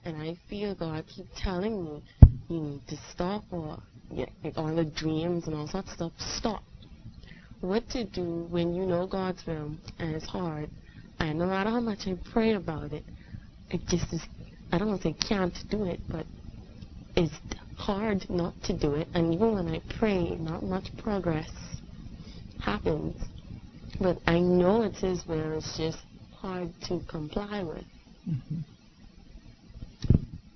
[0.03, 2.03] And I feel God keep telling me,
[2.49, 3.81] you need to stop or
[4.11, 4.25] yeah,
[4.55, 6.63] all the dreams and all that stuff, stop.
[7.61, 10.69] what to do when you know God's will and it's hard.
[11.19, 13.03] And no matter how much I pray about it,
[13.71, 14.21] it just is,
[14.71, 16.25] I don't want to say can't do it, but
[17.15, 17.33] it's
[17.75, 19.07] hard not to do it.
[19.13, 21.49] And even when I pray, not much progress
[22.59, 23.15] happens.
[23.99, 25.97] But I know it's His will, it's just
[26.33, 27.85] hard to comply with.
[28.29, 28.59] Mm-hmm.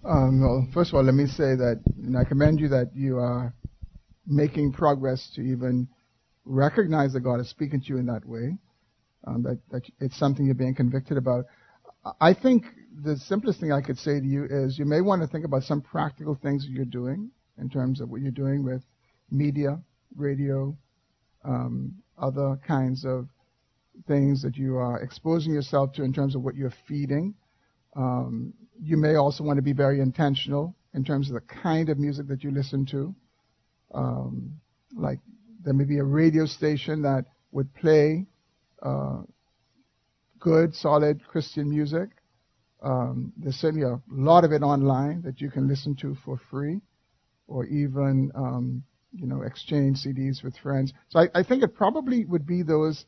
[0.05, 1.81] Um, well, first of all, let me say that
[2.17, 3.53] I commend you that you are
[4.25, 5.89] making progress to even
[6.45, 8.57] recognize that God is speaking to you in that way,
[9.27, 11.45] um, that, that it's something you're being convicted about.
[12.21, 12.63] I think
[13.03, 15.63] the simplest thing I could say to you is you may want to think about
[15.63, 18.81] some practical things that you're doing in terms of what you're doing with
[19.29, 19.79] media,
[20.15, 20.75] radio,
[21.43, 23.27] um, other kinds of
[24.07, 27.33] things that you are exposing yourself to in terms of what you're feeding.
[27.99, 31.99] Um, you may also want to be very intentional in terms of the kind of
[31.99, 33.13] music that you listen to.
[33.93, 34.53] Um,
[34.95, 35.19] like
[35.63, 38.25] there may be a radio station that would play
[38.81, 39.23] uh,
[40.39, 42.09] good, solid Christian music.
[42.81, 46.79] Um, there's certainly a lot of it online that you can listen to for free,
[47.47, 50.93] or even um, you know exchange CDs with friends.
[51.09, 53.03] So I, I think it probably would be those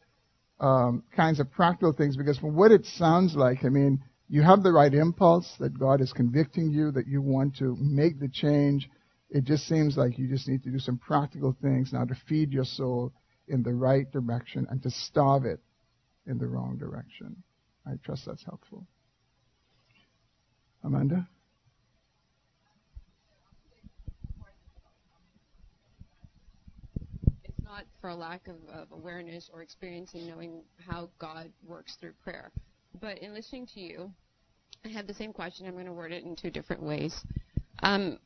[0.59, 4.63] um, kinds of practical things because from what it sounds like, I mean, you have
[4.63, 8.89] the right impulse that God is convicting you that you want to make the change.
[9.29, 12.53] It just seems like you just need to do some practical things now to feed
[12.53, 13.11] your soul
[13.49, 15.59] in the right direction and to starve it
[16.27, 17.43] in the wrong direction.
[17.85, 18.87] I trust that's helpful.
[20.81, 21.27] Amanda?
[27.43, 31.97] It's not for a lack of, of awareness or experience in knowing how God works
[31.99, 32.49] through prayer.
[33.01, 34.11] But in listening to you,
[34.83, 35.67] I have the same question.
[35.67, 37.15] I'm going to word it in two different ways.
[37.83, 38.17] Um,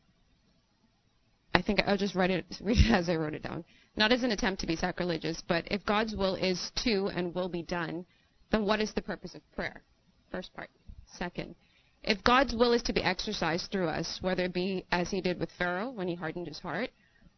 [1.54, 3.64] I think I'll just write it, read it as I wrote it down.
[3.98, 7.50] Not as an attempt to be sacrilegious, but if God's will is to and will
[7.50, 8.06] be done,
[8.52, 9.84] then what is the purpose of prayer?
[10.32, 10.70] First part.
[11.18, 11.56] Second,
[12.04, 15.40] if God's will is to be exercised through us, whether it be as he did
[15.40, 16.90] with Pharaoh when he hardened his heart,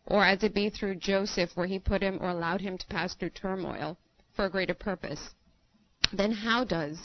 [0.06, 3.14] or as it be through Joseph where he put him or allowed him to pass
[3.14, 3.98] through turmoil
[4.36, 5.34] for a greater purpose,
[6.14, 6.98] then how does,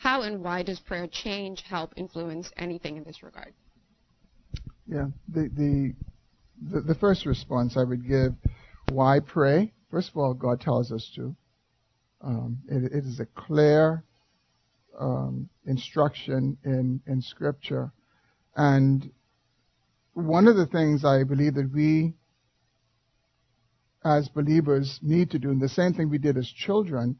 [0.00, 3.52] how and why does prayer change, help, influence anything in this regard?
[4.86, 5.94] Yeah, the, the,
[6.72, 8.32] the, the first response I would give,
[8.90, 9.74] why pray?
[9.90, 11.36] First of all, God tells us to.
[12.22, 14.02] Um, it, it is a clear
[14.98, 17.92] um, instruction in, in Scripture.
[18.56, 19.10] And
[20.14, 22.14] one of the things I believe that we
[24.02, 27.18] as believers need to do, and the same thing we did as children,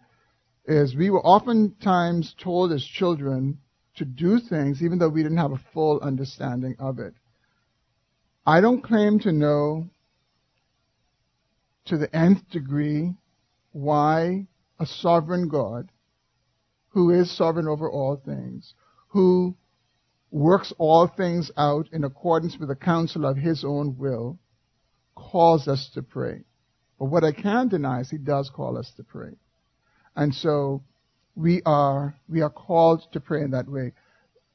[0.64, 3.58] is we were oftentimes told as children
[3.96, 7.14] to do things even though we didn't have a full understanding of it.
[8.46, 9.90] I don't claim to know
[11.86, 13.14] to the nth degree
[13.72, 14.46] why
[14.78, 15.90] a sovereign God
[16.90, 18.74] who is sovereign over all things,
[19.08, 19.54] who
[20.30, 24.38] works all things out in accordance with the counsel of his own will,
[25.14, 26.44] calls us to pray.
[26.98, 29.36] But what I can deny is he does call us to pray.
[30.16, 30.82] And so
[31.34, 33.92] we are, we are called to pray in that way.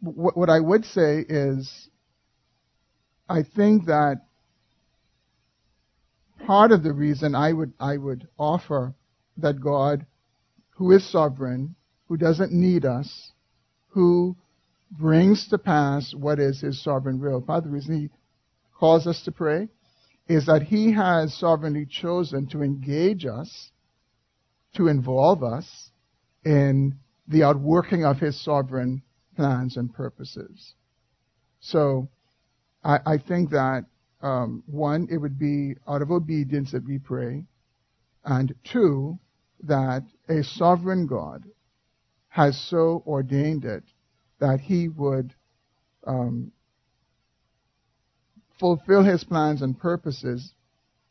[0.02, 1.90] What, what I would say is,
[3.28, 4.26] I think that
[6.46, 8.94] part of the reason I would, I would offer
[9.38, 10.06] that God,
[10.78, 11.76] who is sovereign,
[12.08, 13.32] who doesn't need us,
[13.90, 14.36] who
[14.92, 17.42] brings to pass what is his sovereign will.
[17.42, 18.10] Part of the reason he
[18.78, 19.70] calls us to pray
[20.28, 23.72] is that he has sovereignly chosen to engage us,
[24.76, 25.90] to involve us
[26.44, 26.98] in
[27.28, 29.02] the outworking of his sovereign
[29.36, 30.74] plans and purposes.
[31.60, 32.10] So
[32.84, 33.86] I, I think that
[34.22, 37.46] um, one, it would be out of obedience that we pray,
[38.24, 39.20] and two,
[39.64, 41.44] that a sovereign God
[42.30, 43.84] has so ordained it
[44.40, 45.34] that he would
[46.06, 46.52] um,
[48.60, 50.54] fulfill his plans and purposes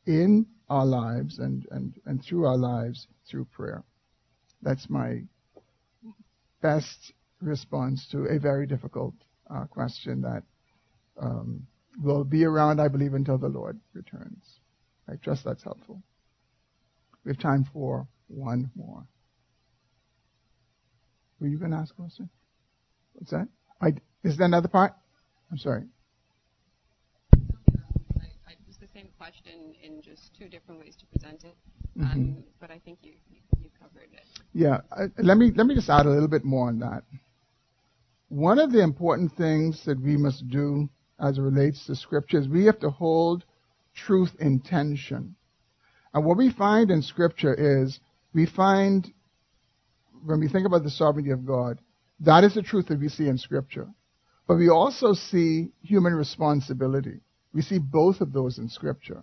[0.07, 3.83] in our lives and, and, and through our lives through prayer.
[4.63, 5.23] That's my
[6.63, 9.15] best response to a very difficult
[9.55, 10.43] uh, question that
[11.21, 11.67] um,
[12.03, 14.61] will be around, I believe, until the Lord returns.
[15.09, 16.03] I trust that's helpful.
[17.25, 19.07] We have time for one more.
[21.41, 22.31] Were you going to ask a question?
[23.13, 23.49] What's that?
[23.81, 23.89] I,
[24.23, 24.95] is there another part?
[25.51, 25.85] I'm sorry.
[28.67, 31.57] It's the same question in just two different ways to present it,
[32.01, 32.41] um, mm-hmm.
[32.61, 34.25] but I think you, you, you covered it.
[34.53, 37.05] Yeah, uh, let me let me just add a little bit more on that.
[38.29, 42.49] One of the important things that we must do as it relates to scripture is
[42.49, 43.45] we have to hold
[43.95, 45.37] truth in tension.
[46.13, 47.99] And what we find in Scripture is
[48.33, 49.13] we find,
[50.25, 51.81] when we think about the sovereignty of God,
[52.21, 53.89] that is the truth that we see in Scripture.
[54.47, 57.21] But we also see human responsibility.
[57.55, 59.23] We see both of those in Scripture.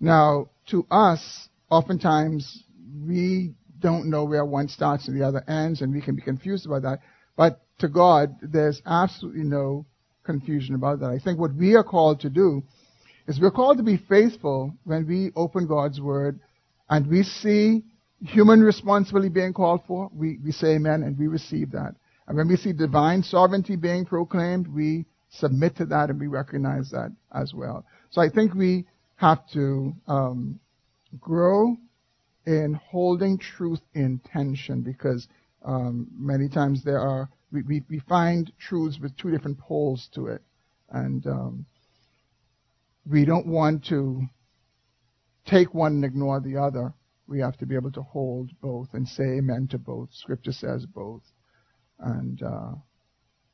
[0.00, 2.64] Now, to us, oftentimes,
[3.06, 6.66] we don't know where one starts and the other ends, and we can be confused
[6.66, 6.98] about that.
[7.36, 9.86] But to God, there's absolutely no
[10.24, 11.10] confusion about that.
[11.10, 12.62] I think what we are called to do
[13.26, 16.40] is we're called to be faithful when we open God's Word
[16.90, 17.84] and we see
[18.20, 21.94] human responsibility being called for, we, we say amen and we receive that.
[22.26, 26.90] And when we see divine sovereignty being proclaimed, we submit to that and we recognize
[26.90, 27.84] that as well.
[28.10, 30.60] So I think we have to um,
[31.18, 31.76] grow
[32.46, 35.28] in holding truth in tension because
[35.64, 40.26] um, many times there are we, we, we, find truths with two different poles to
[40.28, 40.40] it,
[40.90, 41.66] and um,
[43.08, 44.22] we don't want to
[45.46, 46.94] take one and ignore the other.
[47.26, 50.08] We have to be able to hold both and say amen to both.
[50.12, 51.22] Scripture says both,
[51.98, 52.72] and uh,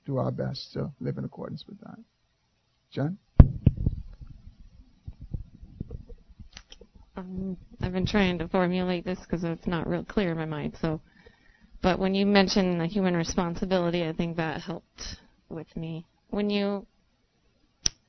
[0.09, 1.99] do our best to live in accordance with that.
[2.91, 3.19] Jen.
[7.15, 10.77] Um, I've been trying to formulate this because it's not real clear in my mind.
[10.81, 11.03] So,
[11.83, 15.17] but when you mentioned the human responsibility, I think that helped
[15.51, 16.07] with me.
[16.31, 16.87] When you,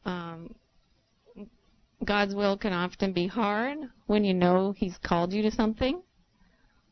[0.05, 0.55] um,
[2.05, 3.77] God's will can often be hard
[4.07, 6.01] when you know He's called you to something,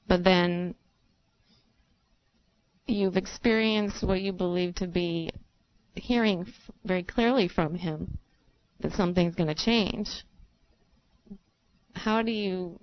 [0.05, 0.75] but then
[2.87, 5.29] you've experienced what you believe to be
[5.95, 6.51] hearing
[6.85, 8.17] very clearly from Him
[8.79, 10.23] that something's going to change
[11.97, 12.79] how do you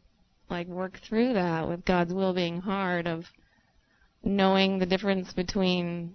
[0.50, 3.24] like work through that with God's will being hard of
[4.22, 6.14] knowing the difference between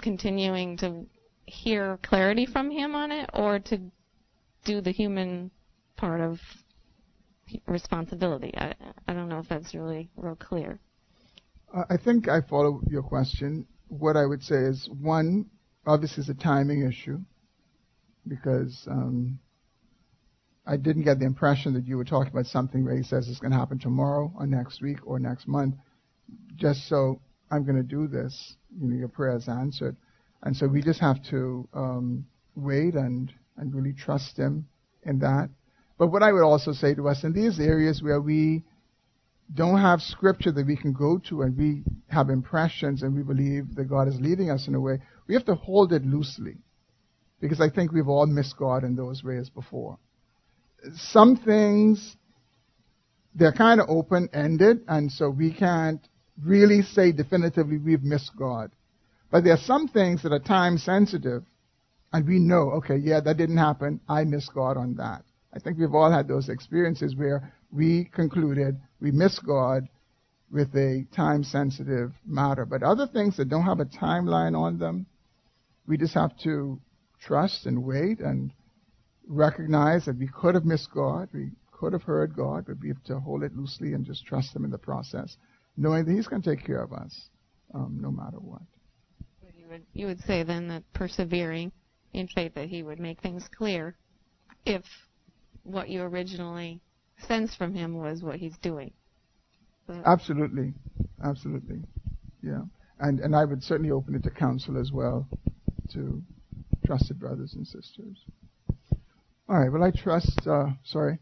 [0.00, 1.06] continuing to
[1.46, 3.80] hear clarity from him on it or to
[4.64, 5.50] do the human
[5.96, 6.38] part of
[7.66, 8.52] responsibility.
[8.56, 8.74] I,
[9.08, 10.78] I don't know if that's really real clear.
[11.74, 13.66] I think I follow your question.
[13.88, 15.46] What I would say is one,
[15.86, 17.18] obviously, is a timing issue
[18.26, 19.38] because um,
[20.66, 23.40] I didn't get the impression that you were talking about something where he says it's
[23.40, 25.74] going to happen tomorrow or next week or next month.
[26.56, 29.96] Just so I'm going to do this, you know, your prayer is answered.
[30.42, 34.68] And so we just have to um, wait and, and really trust him
[35.04, 35.48] in that.
[35.98, 38.62] But what I would also say to us in these areas where we
[39.54, 43.74] don't have scripture that we can go to and we have impressions and we believe
[43.76, 46.56] that God is leading us in a way, we have to hold it loosely.
[47.40, 49.98] Because I think we've all missed God in those ways before
[50.96, 52.16] some things
[53.34, 56.00] they're kind of open ended, and so we can't
[56.42, 58.72] really say definitively we've missed God.
[59.30, 61.44] But there are some things that are time sensitive,
[62.12, 64.00] and we know, okay, yeah, that didn't happen.
[64.08, 65.22] I missed God on that.
[65.52, 69.88] I think we've all had those experiences where we concluded we miss God
[70.50, 72.64] with a time sensitive matter.
[72.64, 75.06] But other things that don't have a timeline on them,
[75.86, 76.80] we just have to
[77.20, 78.52] trust and wait and
[79.26, 83.02] recognize that we could have missed God, we could have heard God, but we have
[83.04, 85.36] to hold it loosely and just trust Him in the process,
[85.76, 87.28] knowing that He's going to take care of us
[87.74, 88.62] um, no matter what.
[89.56, 91.72] You would, you would say then that persevering
[92.14, 93.96] in faith that He would make things clear
[94.64, 94.82] if
[95.62, 96.80] what you originally
[97.26, 98.92] sensed from Him was what He's doing.
[99.86, 100.74] But absolutely,
[101.24, 101.82] absolutely,
[102.42, 102.62] yeah.
[103.00, 105.26] And and I would certainly open it to counsel as well,
[105.92, 106.22] to
[106.84, 108.24] trusted brothers and sisters.
[109.48, 110.46] All right, well, I trust.
[110.46, 111.18] Uh, sorry.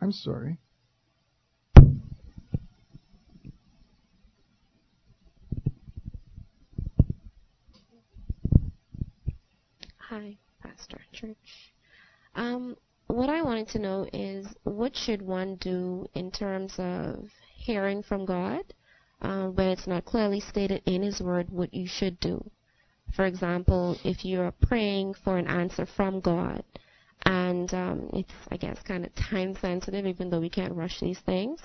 [0.00, 0.58] I'm sorry.
[9.98, 11.72] Hi, Pastor Church.
[12.34, 12.76] Um,
[13.12, 18.24] what I wanted to know is what should one do in terms of hearing from
[18.24, 18.62] God
[19.20, 22.50] uh, when it's not clearly stated in His Word what you should do?
[23.14, 26.64] For example, if you're praying for an answer from God,
[27.26, 31.20] and um, it's, I guess, kind of time sensitive, even though we can't rush these
[31.20, 31.60] things.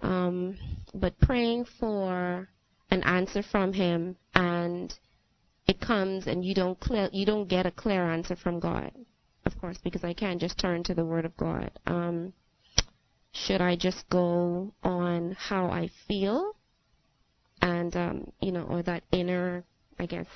[0.00, 0.58] Um,
[0.92, 2.48] but praying for
[2.90, 4.92] an answer from Him, and
[5.68, 8.90] it comes, and you don't clear, you don't get a clear answer from God,
[9.46, 11.70] of course, because I can't just turn to the Word of God.
[11.86, 12.32] Um,
[13.32, 16.56] should I just go on how I feel,
[17.62, 19.64] and um, you know, or that inner,
[19.98, 20.26] I guess,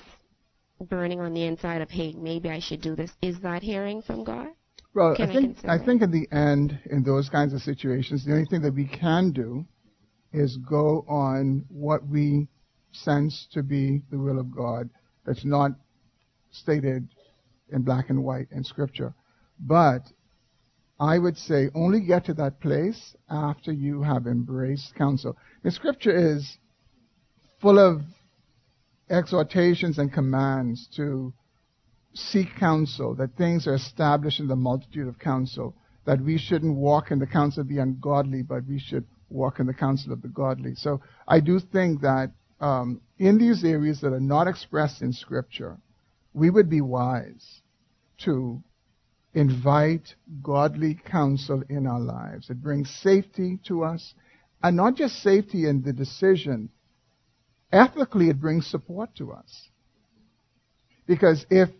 [0.80, 3.10] burning on the inside of, hey, maybe I should do this.
[3.22, 4.48] Is that hearing from God?
[4.94, 8.24] Well, Can I think I, I think in the end, in those kinds of situations,
[8.24, 9.64] the only thing that we can do
[10.32, 12.48] is go on what we
[12.92, 14.88] sense to be the will of God.
[15.26, 15.72] That's not
[16.52, 17.08] stated
[17.70, 19.14] in black and white in Scripture.
[19.58, 20.02] But
[20.98, 25.36] I would say only get to that place after you have embraced counsel.
[25.62, 26.56] The scripture is
[27.60, 28.02] full of
[29.10, 31.32] exhortations and commands to
[32.14, 35.74] seek counsel, that things are established in the multitude of counsel,
[36.06, 39.66] that we shouldn't walk in the counsel of the ungodly, but we should walk in
[39.66, 40.74] the counsel of the godly.
[40.76, 45.76] So I do think that um, in these areas that are not expressed in Scripture,
[46.34, 47.62] we would be wise
[48.24, 48.62] to
[49.32, 52.50] invite godly counsel in our lives.
[52.50, 54.14] It brings safety to us,
[54.62, 56.68] and not just safety in the decision.
[57.72, 59.68] Ethically, it brings support to us.
[61.06, 61.70] Because if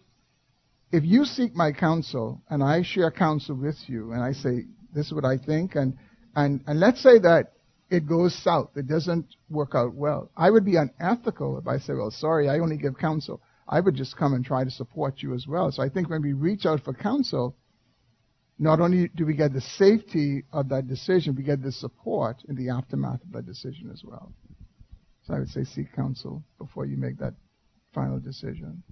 [0.94, 5.07] if you seek my counsel and I share counsel with you and I say, this
[5.07, 5.98] is what I think, and,
[6.36, 7.55] and, and let's say that
[7.90, 11.94] it goes south, it doesn't work out well, I would be unethical if I say,
[11.94, 13.40] well, sorry, I only give counsel.
[13.66, 15.72] I would just come and try to support you as well.
[15.72, 17.56] So I think when we reach out for counsel,
[18.58, 22.54] not only do we get the safety of that decision, we get the support in
[22.56, 24.32] the aftermath of that decision as well.
[25.26, 27.34] So I would say seek counsel before you make that
[27.94, 28.82] final decision.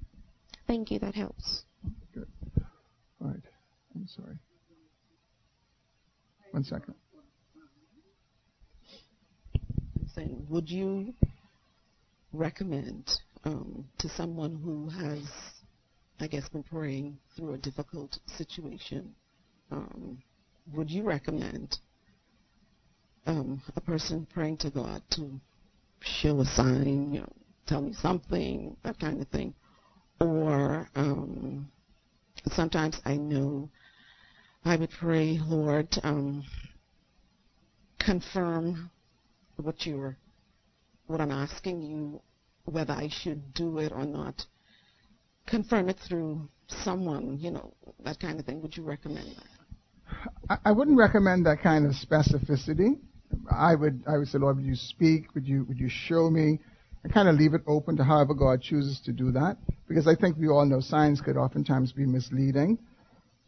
[0.66, 0.98] Thank you.
[0.98, 1.64] That helps.
[2.14, 2.28] Good.
[3.20, 3.42] All right.
[3.94, 4.36] I'm sorry.
[6.52, 6.94] One second.
[10.14, 11.14] Saying, would you
[12.32, 13.10] recommend
[13.44, 15.22] um, to someone who has,
[16.20, 19.14] I guess, been praying through a difficult situation?
[19.70, 20.22] Um,
[20.72, 21.78] would you recommend
[23.26, 25.40] um, a person praying to God to
[26.00, 27.32] show a sign, you know,
[27.66, 29.54] tell me something, that kind of thing,
[30.20, 31.70] or um,
[32.52, 33.70] sometimes I know
[34.64, 36.44] I would pray, Lord, um,
[37.98, 38.90] confirm
[39.56, 40.16] what you're,
[41.06, 42.20] what I'm asking you,
[42.64, 44.44] whether I should do it or not.
[45.46, 48.62] Confirm it through someone, you know, that kind of thing.
[48.62, 50.60] Would you recommend that?
[50.64, 53.00] I, wouldn't recommend that kind of specificity.
[53.50, 55.34] I would, I would say, Lord, would you speak?
[55.34, 56.58] Would you, would you show me?
[57.02, 59.56] and kind of leave it open to however God chooses to do that.
[59.88, 62.78] Because I think we all know signs could oftentimes be misleading.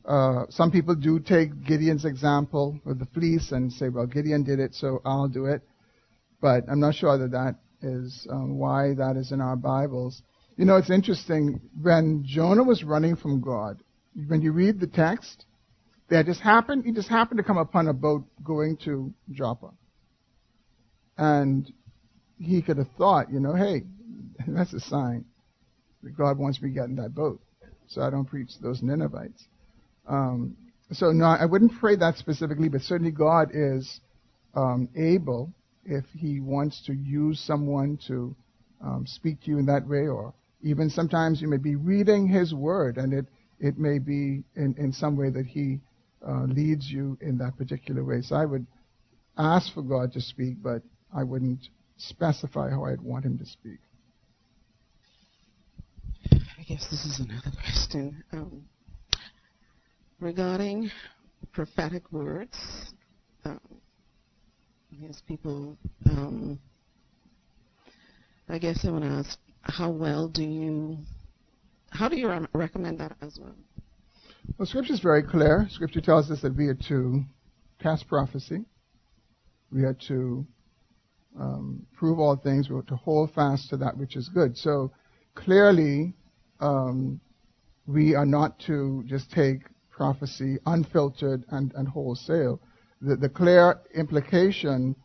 [0.04, 4.60] Uh, some people do take Gideon's example with the fleece and say, well, Gideon did
[4.60, 5.62] it, so I'll do it.
[6.42, 7.54] But I'm not sure that that
[7.84, 10.22] is um, why that is in our Bibles.
[10.56, 11.60] You know, it's interesting.
[11.80, 13.80] When Jonah was running from God,
[14.28, 15.44] when you read the text,
[16.08, 19.70] that just happened, he just happened to come upon a boat going to Joppa.
[21.16, 21.70] And
[22.38, 23.82] he could have thought, you know, hey,
[24.46, 25.24] that's a sign
[26.02, 27.40] that God wants me to get in that boat,
[27.88, 29.42] so I don't preach those Ninevites.
[30.06, 30.56] Um,
[30.92, 34.00] so no, I wouldn't pray that specifically, but certainly God is
[34.54, 35.52] um, able,
[35.86, 38.34] if He wants to use someone to
[38.82, 42.54] um, speak to you in that way, or even sometimes you may be reading His
[42.54, 43.26] Word, and it
[43.60, 45.80] it may be in, in some way that He
[46.26, 48.20] uh, leads you in that particular way.
[48.22, 48.66] So I would
[49.36, 50.82] ask for God to speak, but
[51.14, 53.78] I wouldn't specify how I'd want him to speak.
[56.32, 58.24] I guess this is another question.
[58.32, 58.64] Um,
[60.20, 60.90] regarding
[61.52, 62.56] prophetic words,
[64.94, 65.76] I guess people,
[66.08, 66.58] um,
[68.48, 70.98] I guess I want to ask, how well do you,
[71.90, 73.56] how do you re- recommend that as well?
[74.56, 75.66] Well, Scripture is very clear.
[75.70, 77.24] Scripture tells us that we are to
[77.82, 78.66] cast prophecy.
[79.72, 80.46] We are to
[81.40, 84.56] um, prove all things, but to hold fast to that which is good.
[84.56, 84.92] So
[85.34, 86.14] clearly,
[86.60, 87.20] um,
[87.86, 92.60] we are not to just take prophecy unfiltered and, and wholesale.
[93.04, 94.96] The, the clear implication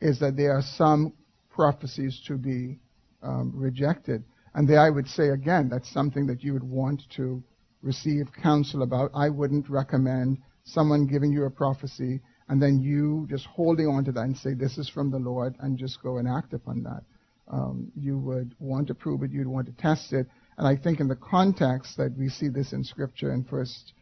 [0.00, 1.12] is that there are some
[1.50, 2.78] prophecies to be
[3.22, 4.22] um, rejected.
[4.54, 7.42] And there I would say again, that's something that you would want to
[7.82, 9.10] receive counsel about.
[9.14, 14.12] I wouldn't recommend someone giving you a prophecy and then you just holding on to
[14.12, 17.02] that and say, this is from the Lord, and just go and act upon that.
[17.48, 20.26] Um, you would want to prove it, you'd want to test it.
[20.56, 23.92] And I think in the context that we see this in Scripture in First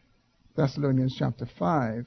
[0.55, 2.05] Thessalonians chapter 5,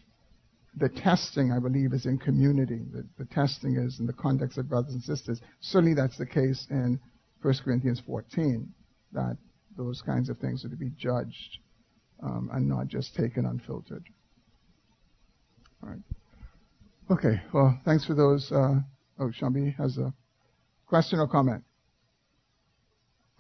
[0.77, 2.81] the testing, I believe, is in community.
[2.93, 5.41] The, the testing is in the context of brothers and sisters.
[5.61, 7.01] Certainly that's the case in
[7.43, 8.73] 1 Corinthians 14,
[9.13, 9.37] that
[9.77, 11.59] those kinds of things are to be judged
[12.23, 14.05] um, and not just taken unfiltered.
[15.83, 15.99] All right.
[17.11, 18.53] Okay, well, thanks for those.
[18.53, 18.81] Uh,
[19.19, 20.13] oh, Shambi has a
[20.87, 21.65] question or comment?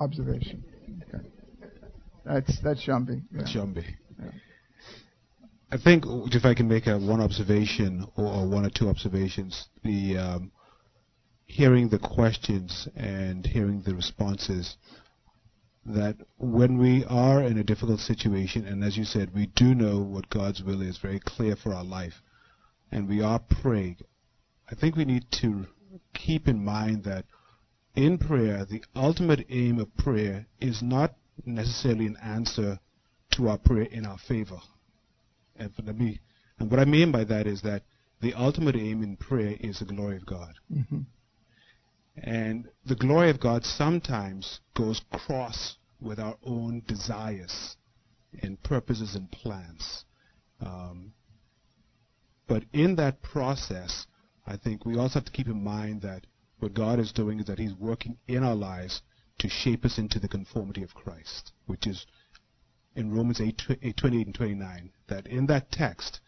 [0.01, 0.64] Observation.
[1.09, 1.28] Okay.
[2.24, 3.22] That's, that's Shambi.
[3.31, 3.39] Yeah.
[3.39, 3.85] That's Shambi.
[4.20, 4.31] Yeah.
[5.73, 10.18] I think if I can make a one observation or, one or two observations, the
[10.18, 10.53] um,
[11.47, 14.77] hearing the questions and hearing the responses,
[15.87, 20.01] that when we are in a difficult situation, and as you said, we do know
[20.01, 22.21] what God's will is very clear for our life,
[22.91, 23.99] and we are praying,
[24.68, 25.66] I think we need to
[26.14, 27.27] keep in mind that
[27.95, 31.14] in prayer, the ultimate aim of prayer is not
[31.47, 32.81] necessarily an answer
[33.33, 34.61] to our prayer in our favor.
[35.61, 36.19] And, let me,
[36.59, 37.83] and what I mean by that is that
[38.21, 40.55] the ultimate aim in prayer is the glory of God.
[40.73, 41.01] Mm-hmm.
[42.17, 47.77] And the glory of God sometimes goes cross with our own desires
[48.43, 50.05] and purposes and plans.
[50.61, 51.13] Um,
[52.47, 54.07] but in that process,
[54.47, 56.27] I think we also have to keep in mind that
[56.59, 59.03] what God is doing is that He's working in our lives
[59.39, 62.07] to shape us into the conformity of Christ, which is
[62.95, 64.91] in Romans 8, 8 28 and 29.
[65.09, 66.20] That in that text,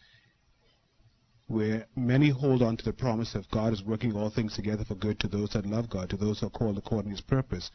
[1.48, 4.94] where many hold on to the promise of God is working all things together for
[4.94, 7.70] good to those that love God, to those who are called according to his purpose.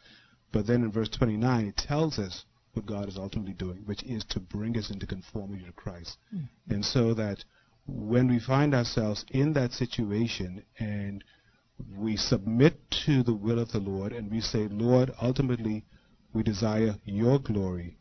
[0.52, 4.24] But then in verse 29, it tells us what God is ultimately doing, which is
[4.30, 6.16] to bring us into conformity to Christ.
[6.34, 6.74] Mm-hmm.
[6.74, 7.44] And so that
[7.86, 11.24] when we find ourselves in that situation and
[11.96, 15.84] we submit to the will of the Lord and we say, Lord, ultimately
[16.32, 17.97] we desire your glory,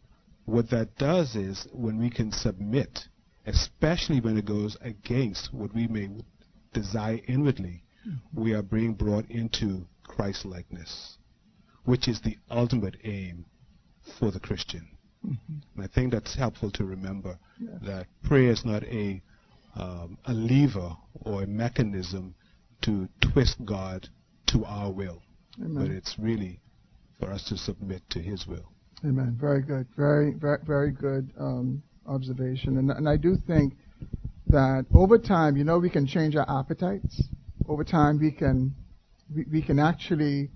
[0.48, 3.08] what that does is when we can submit
[3.48, 6.10] especially when it goes against what we may
[6.74, 8.42] desire inwardly, mm-hmm.
[8.42, 11.18] we are being brought into Christ likeness,
[11.86, 13.46] which is the ultimate aim
[14.20, 14.88] for the Christian.
[15.26, 15.54] Mm-hmm.
[15.76, 17.40] And I think that's helpful to remember
[17.82, 19.22] that prayer is not a
[19.76, 22.34] um, a lever or a mechanism
[22.82, 24.10] to twist God
[24.48, 25.22] to our will,
[25.60, 25.76] Amen.
[25.76, 26.60] but it's really
[27.20, 28.72] for us to submit to His will.
[29.06, 29.38] Amen.
[29.40, 29.86] Very good.
[29.96, 32.78] Very, very, very good um, observation.
[32.78, 33.74] And, and I do think
[34.48, 37.24] that over time, you know, we can change our appetites.
[37.68, 38.74] Over time, we can
[39.34, 40.50] we, we can actually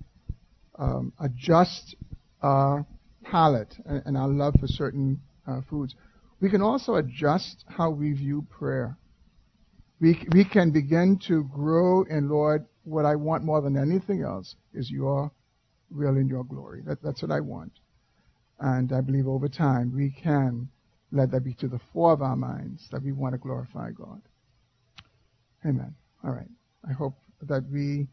[0.78, 1.94] um, adjust
[2.42, 2.84] our
[3.22, 5.94] palate and, and, our love for certain uh, foods.
[6.40, 8.96] We can also adjust how we view prayer.
[10.00, 12.66] We we can begin to grow in Lord.
[12.84, 15.30] What I want more than anything else is Your
[15.92, 16.82] will and Your glory.
[16.84, 17.72] That, that's what I want.
[18.62, 20.68] And I believe over time we can
[21.10, 24.22] let that be to the fore of our minds that we want to glorify God.
[25.66, 25.96] Amen.
[26.22, 26.48] All right.
[26.88, 28.06] I hope that we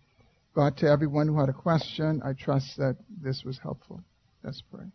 [0.55, 2.19] got to everyone who had a question.
[2.25, 4.01] I trust that this was helpful.
[4.43, 4.85] Let's pray.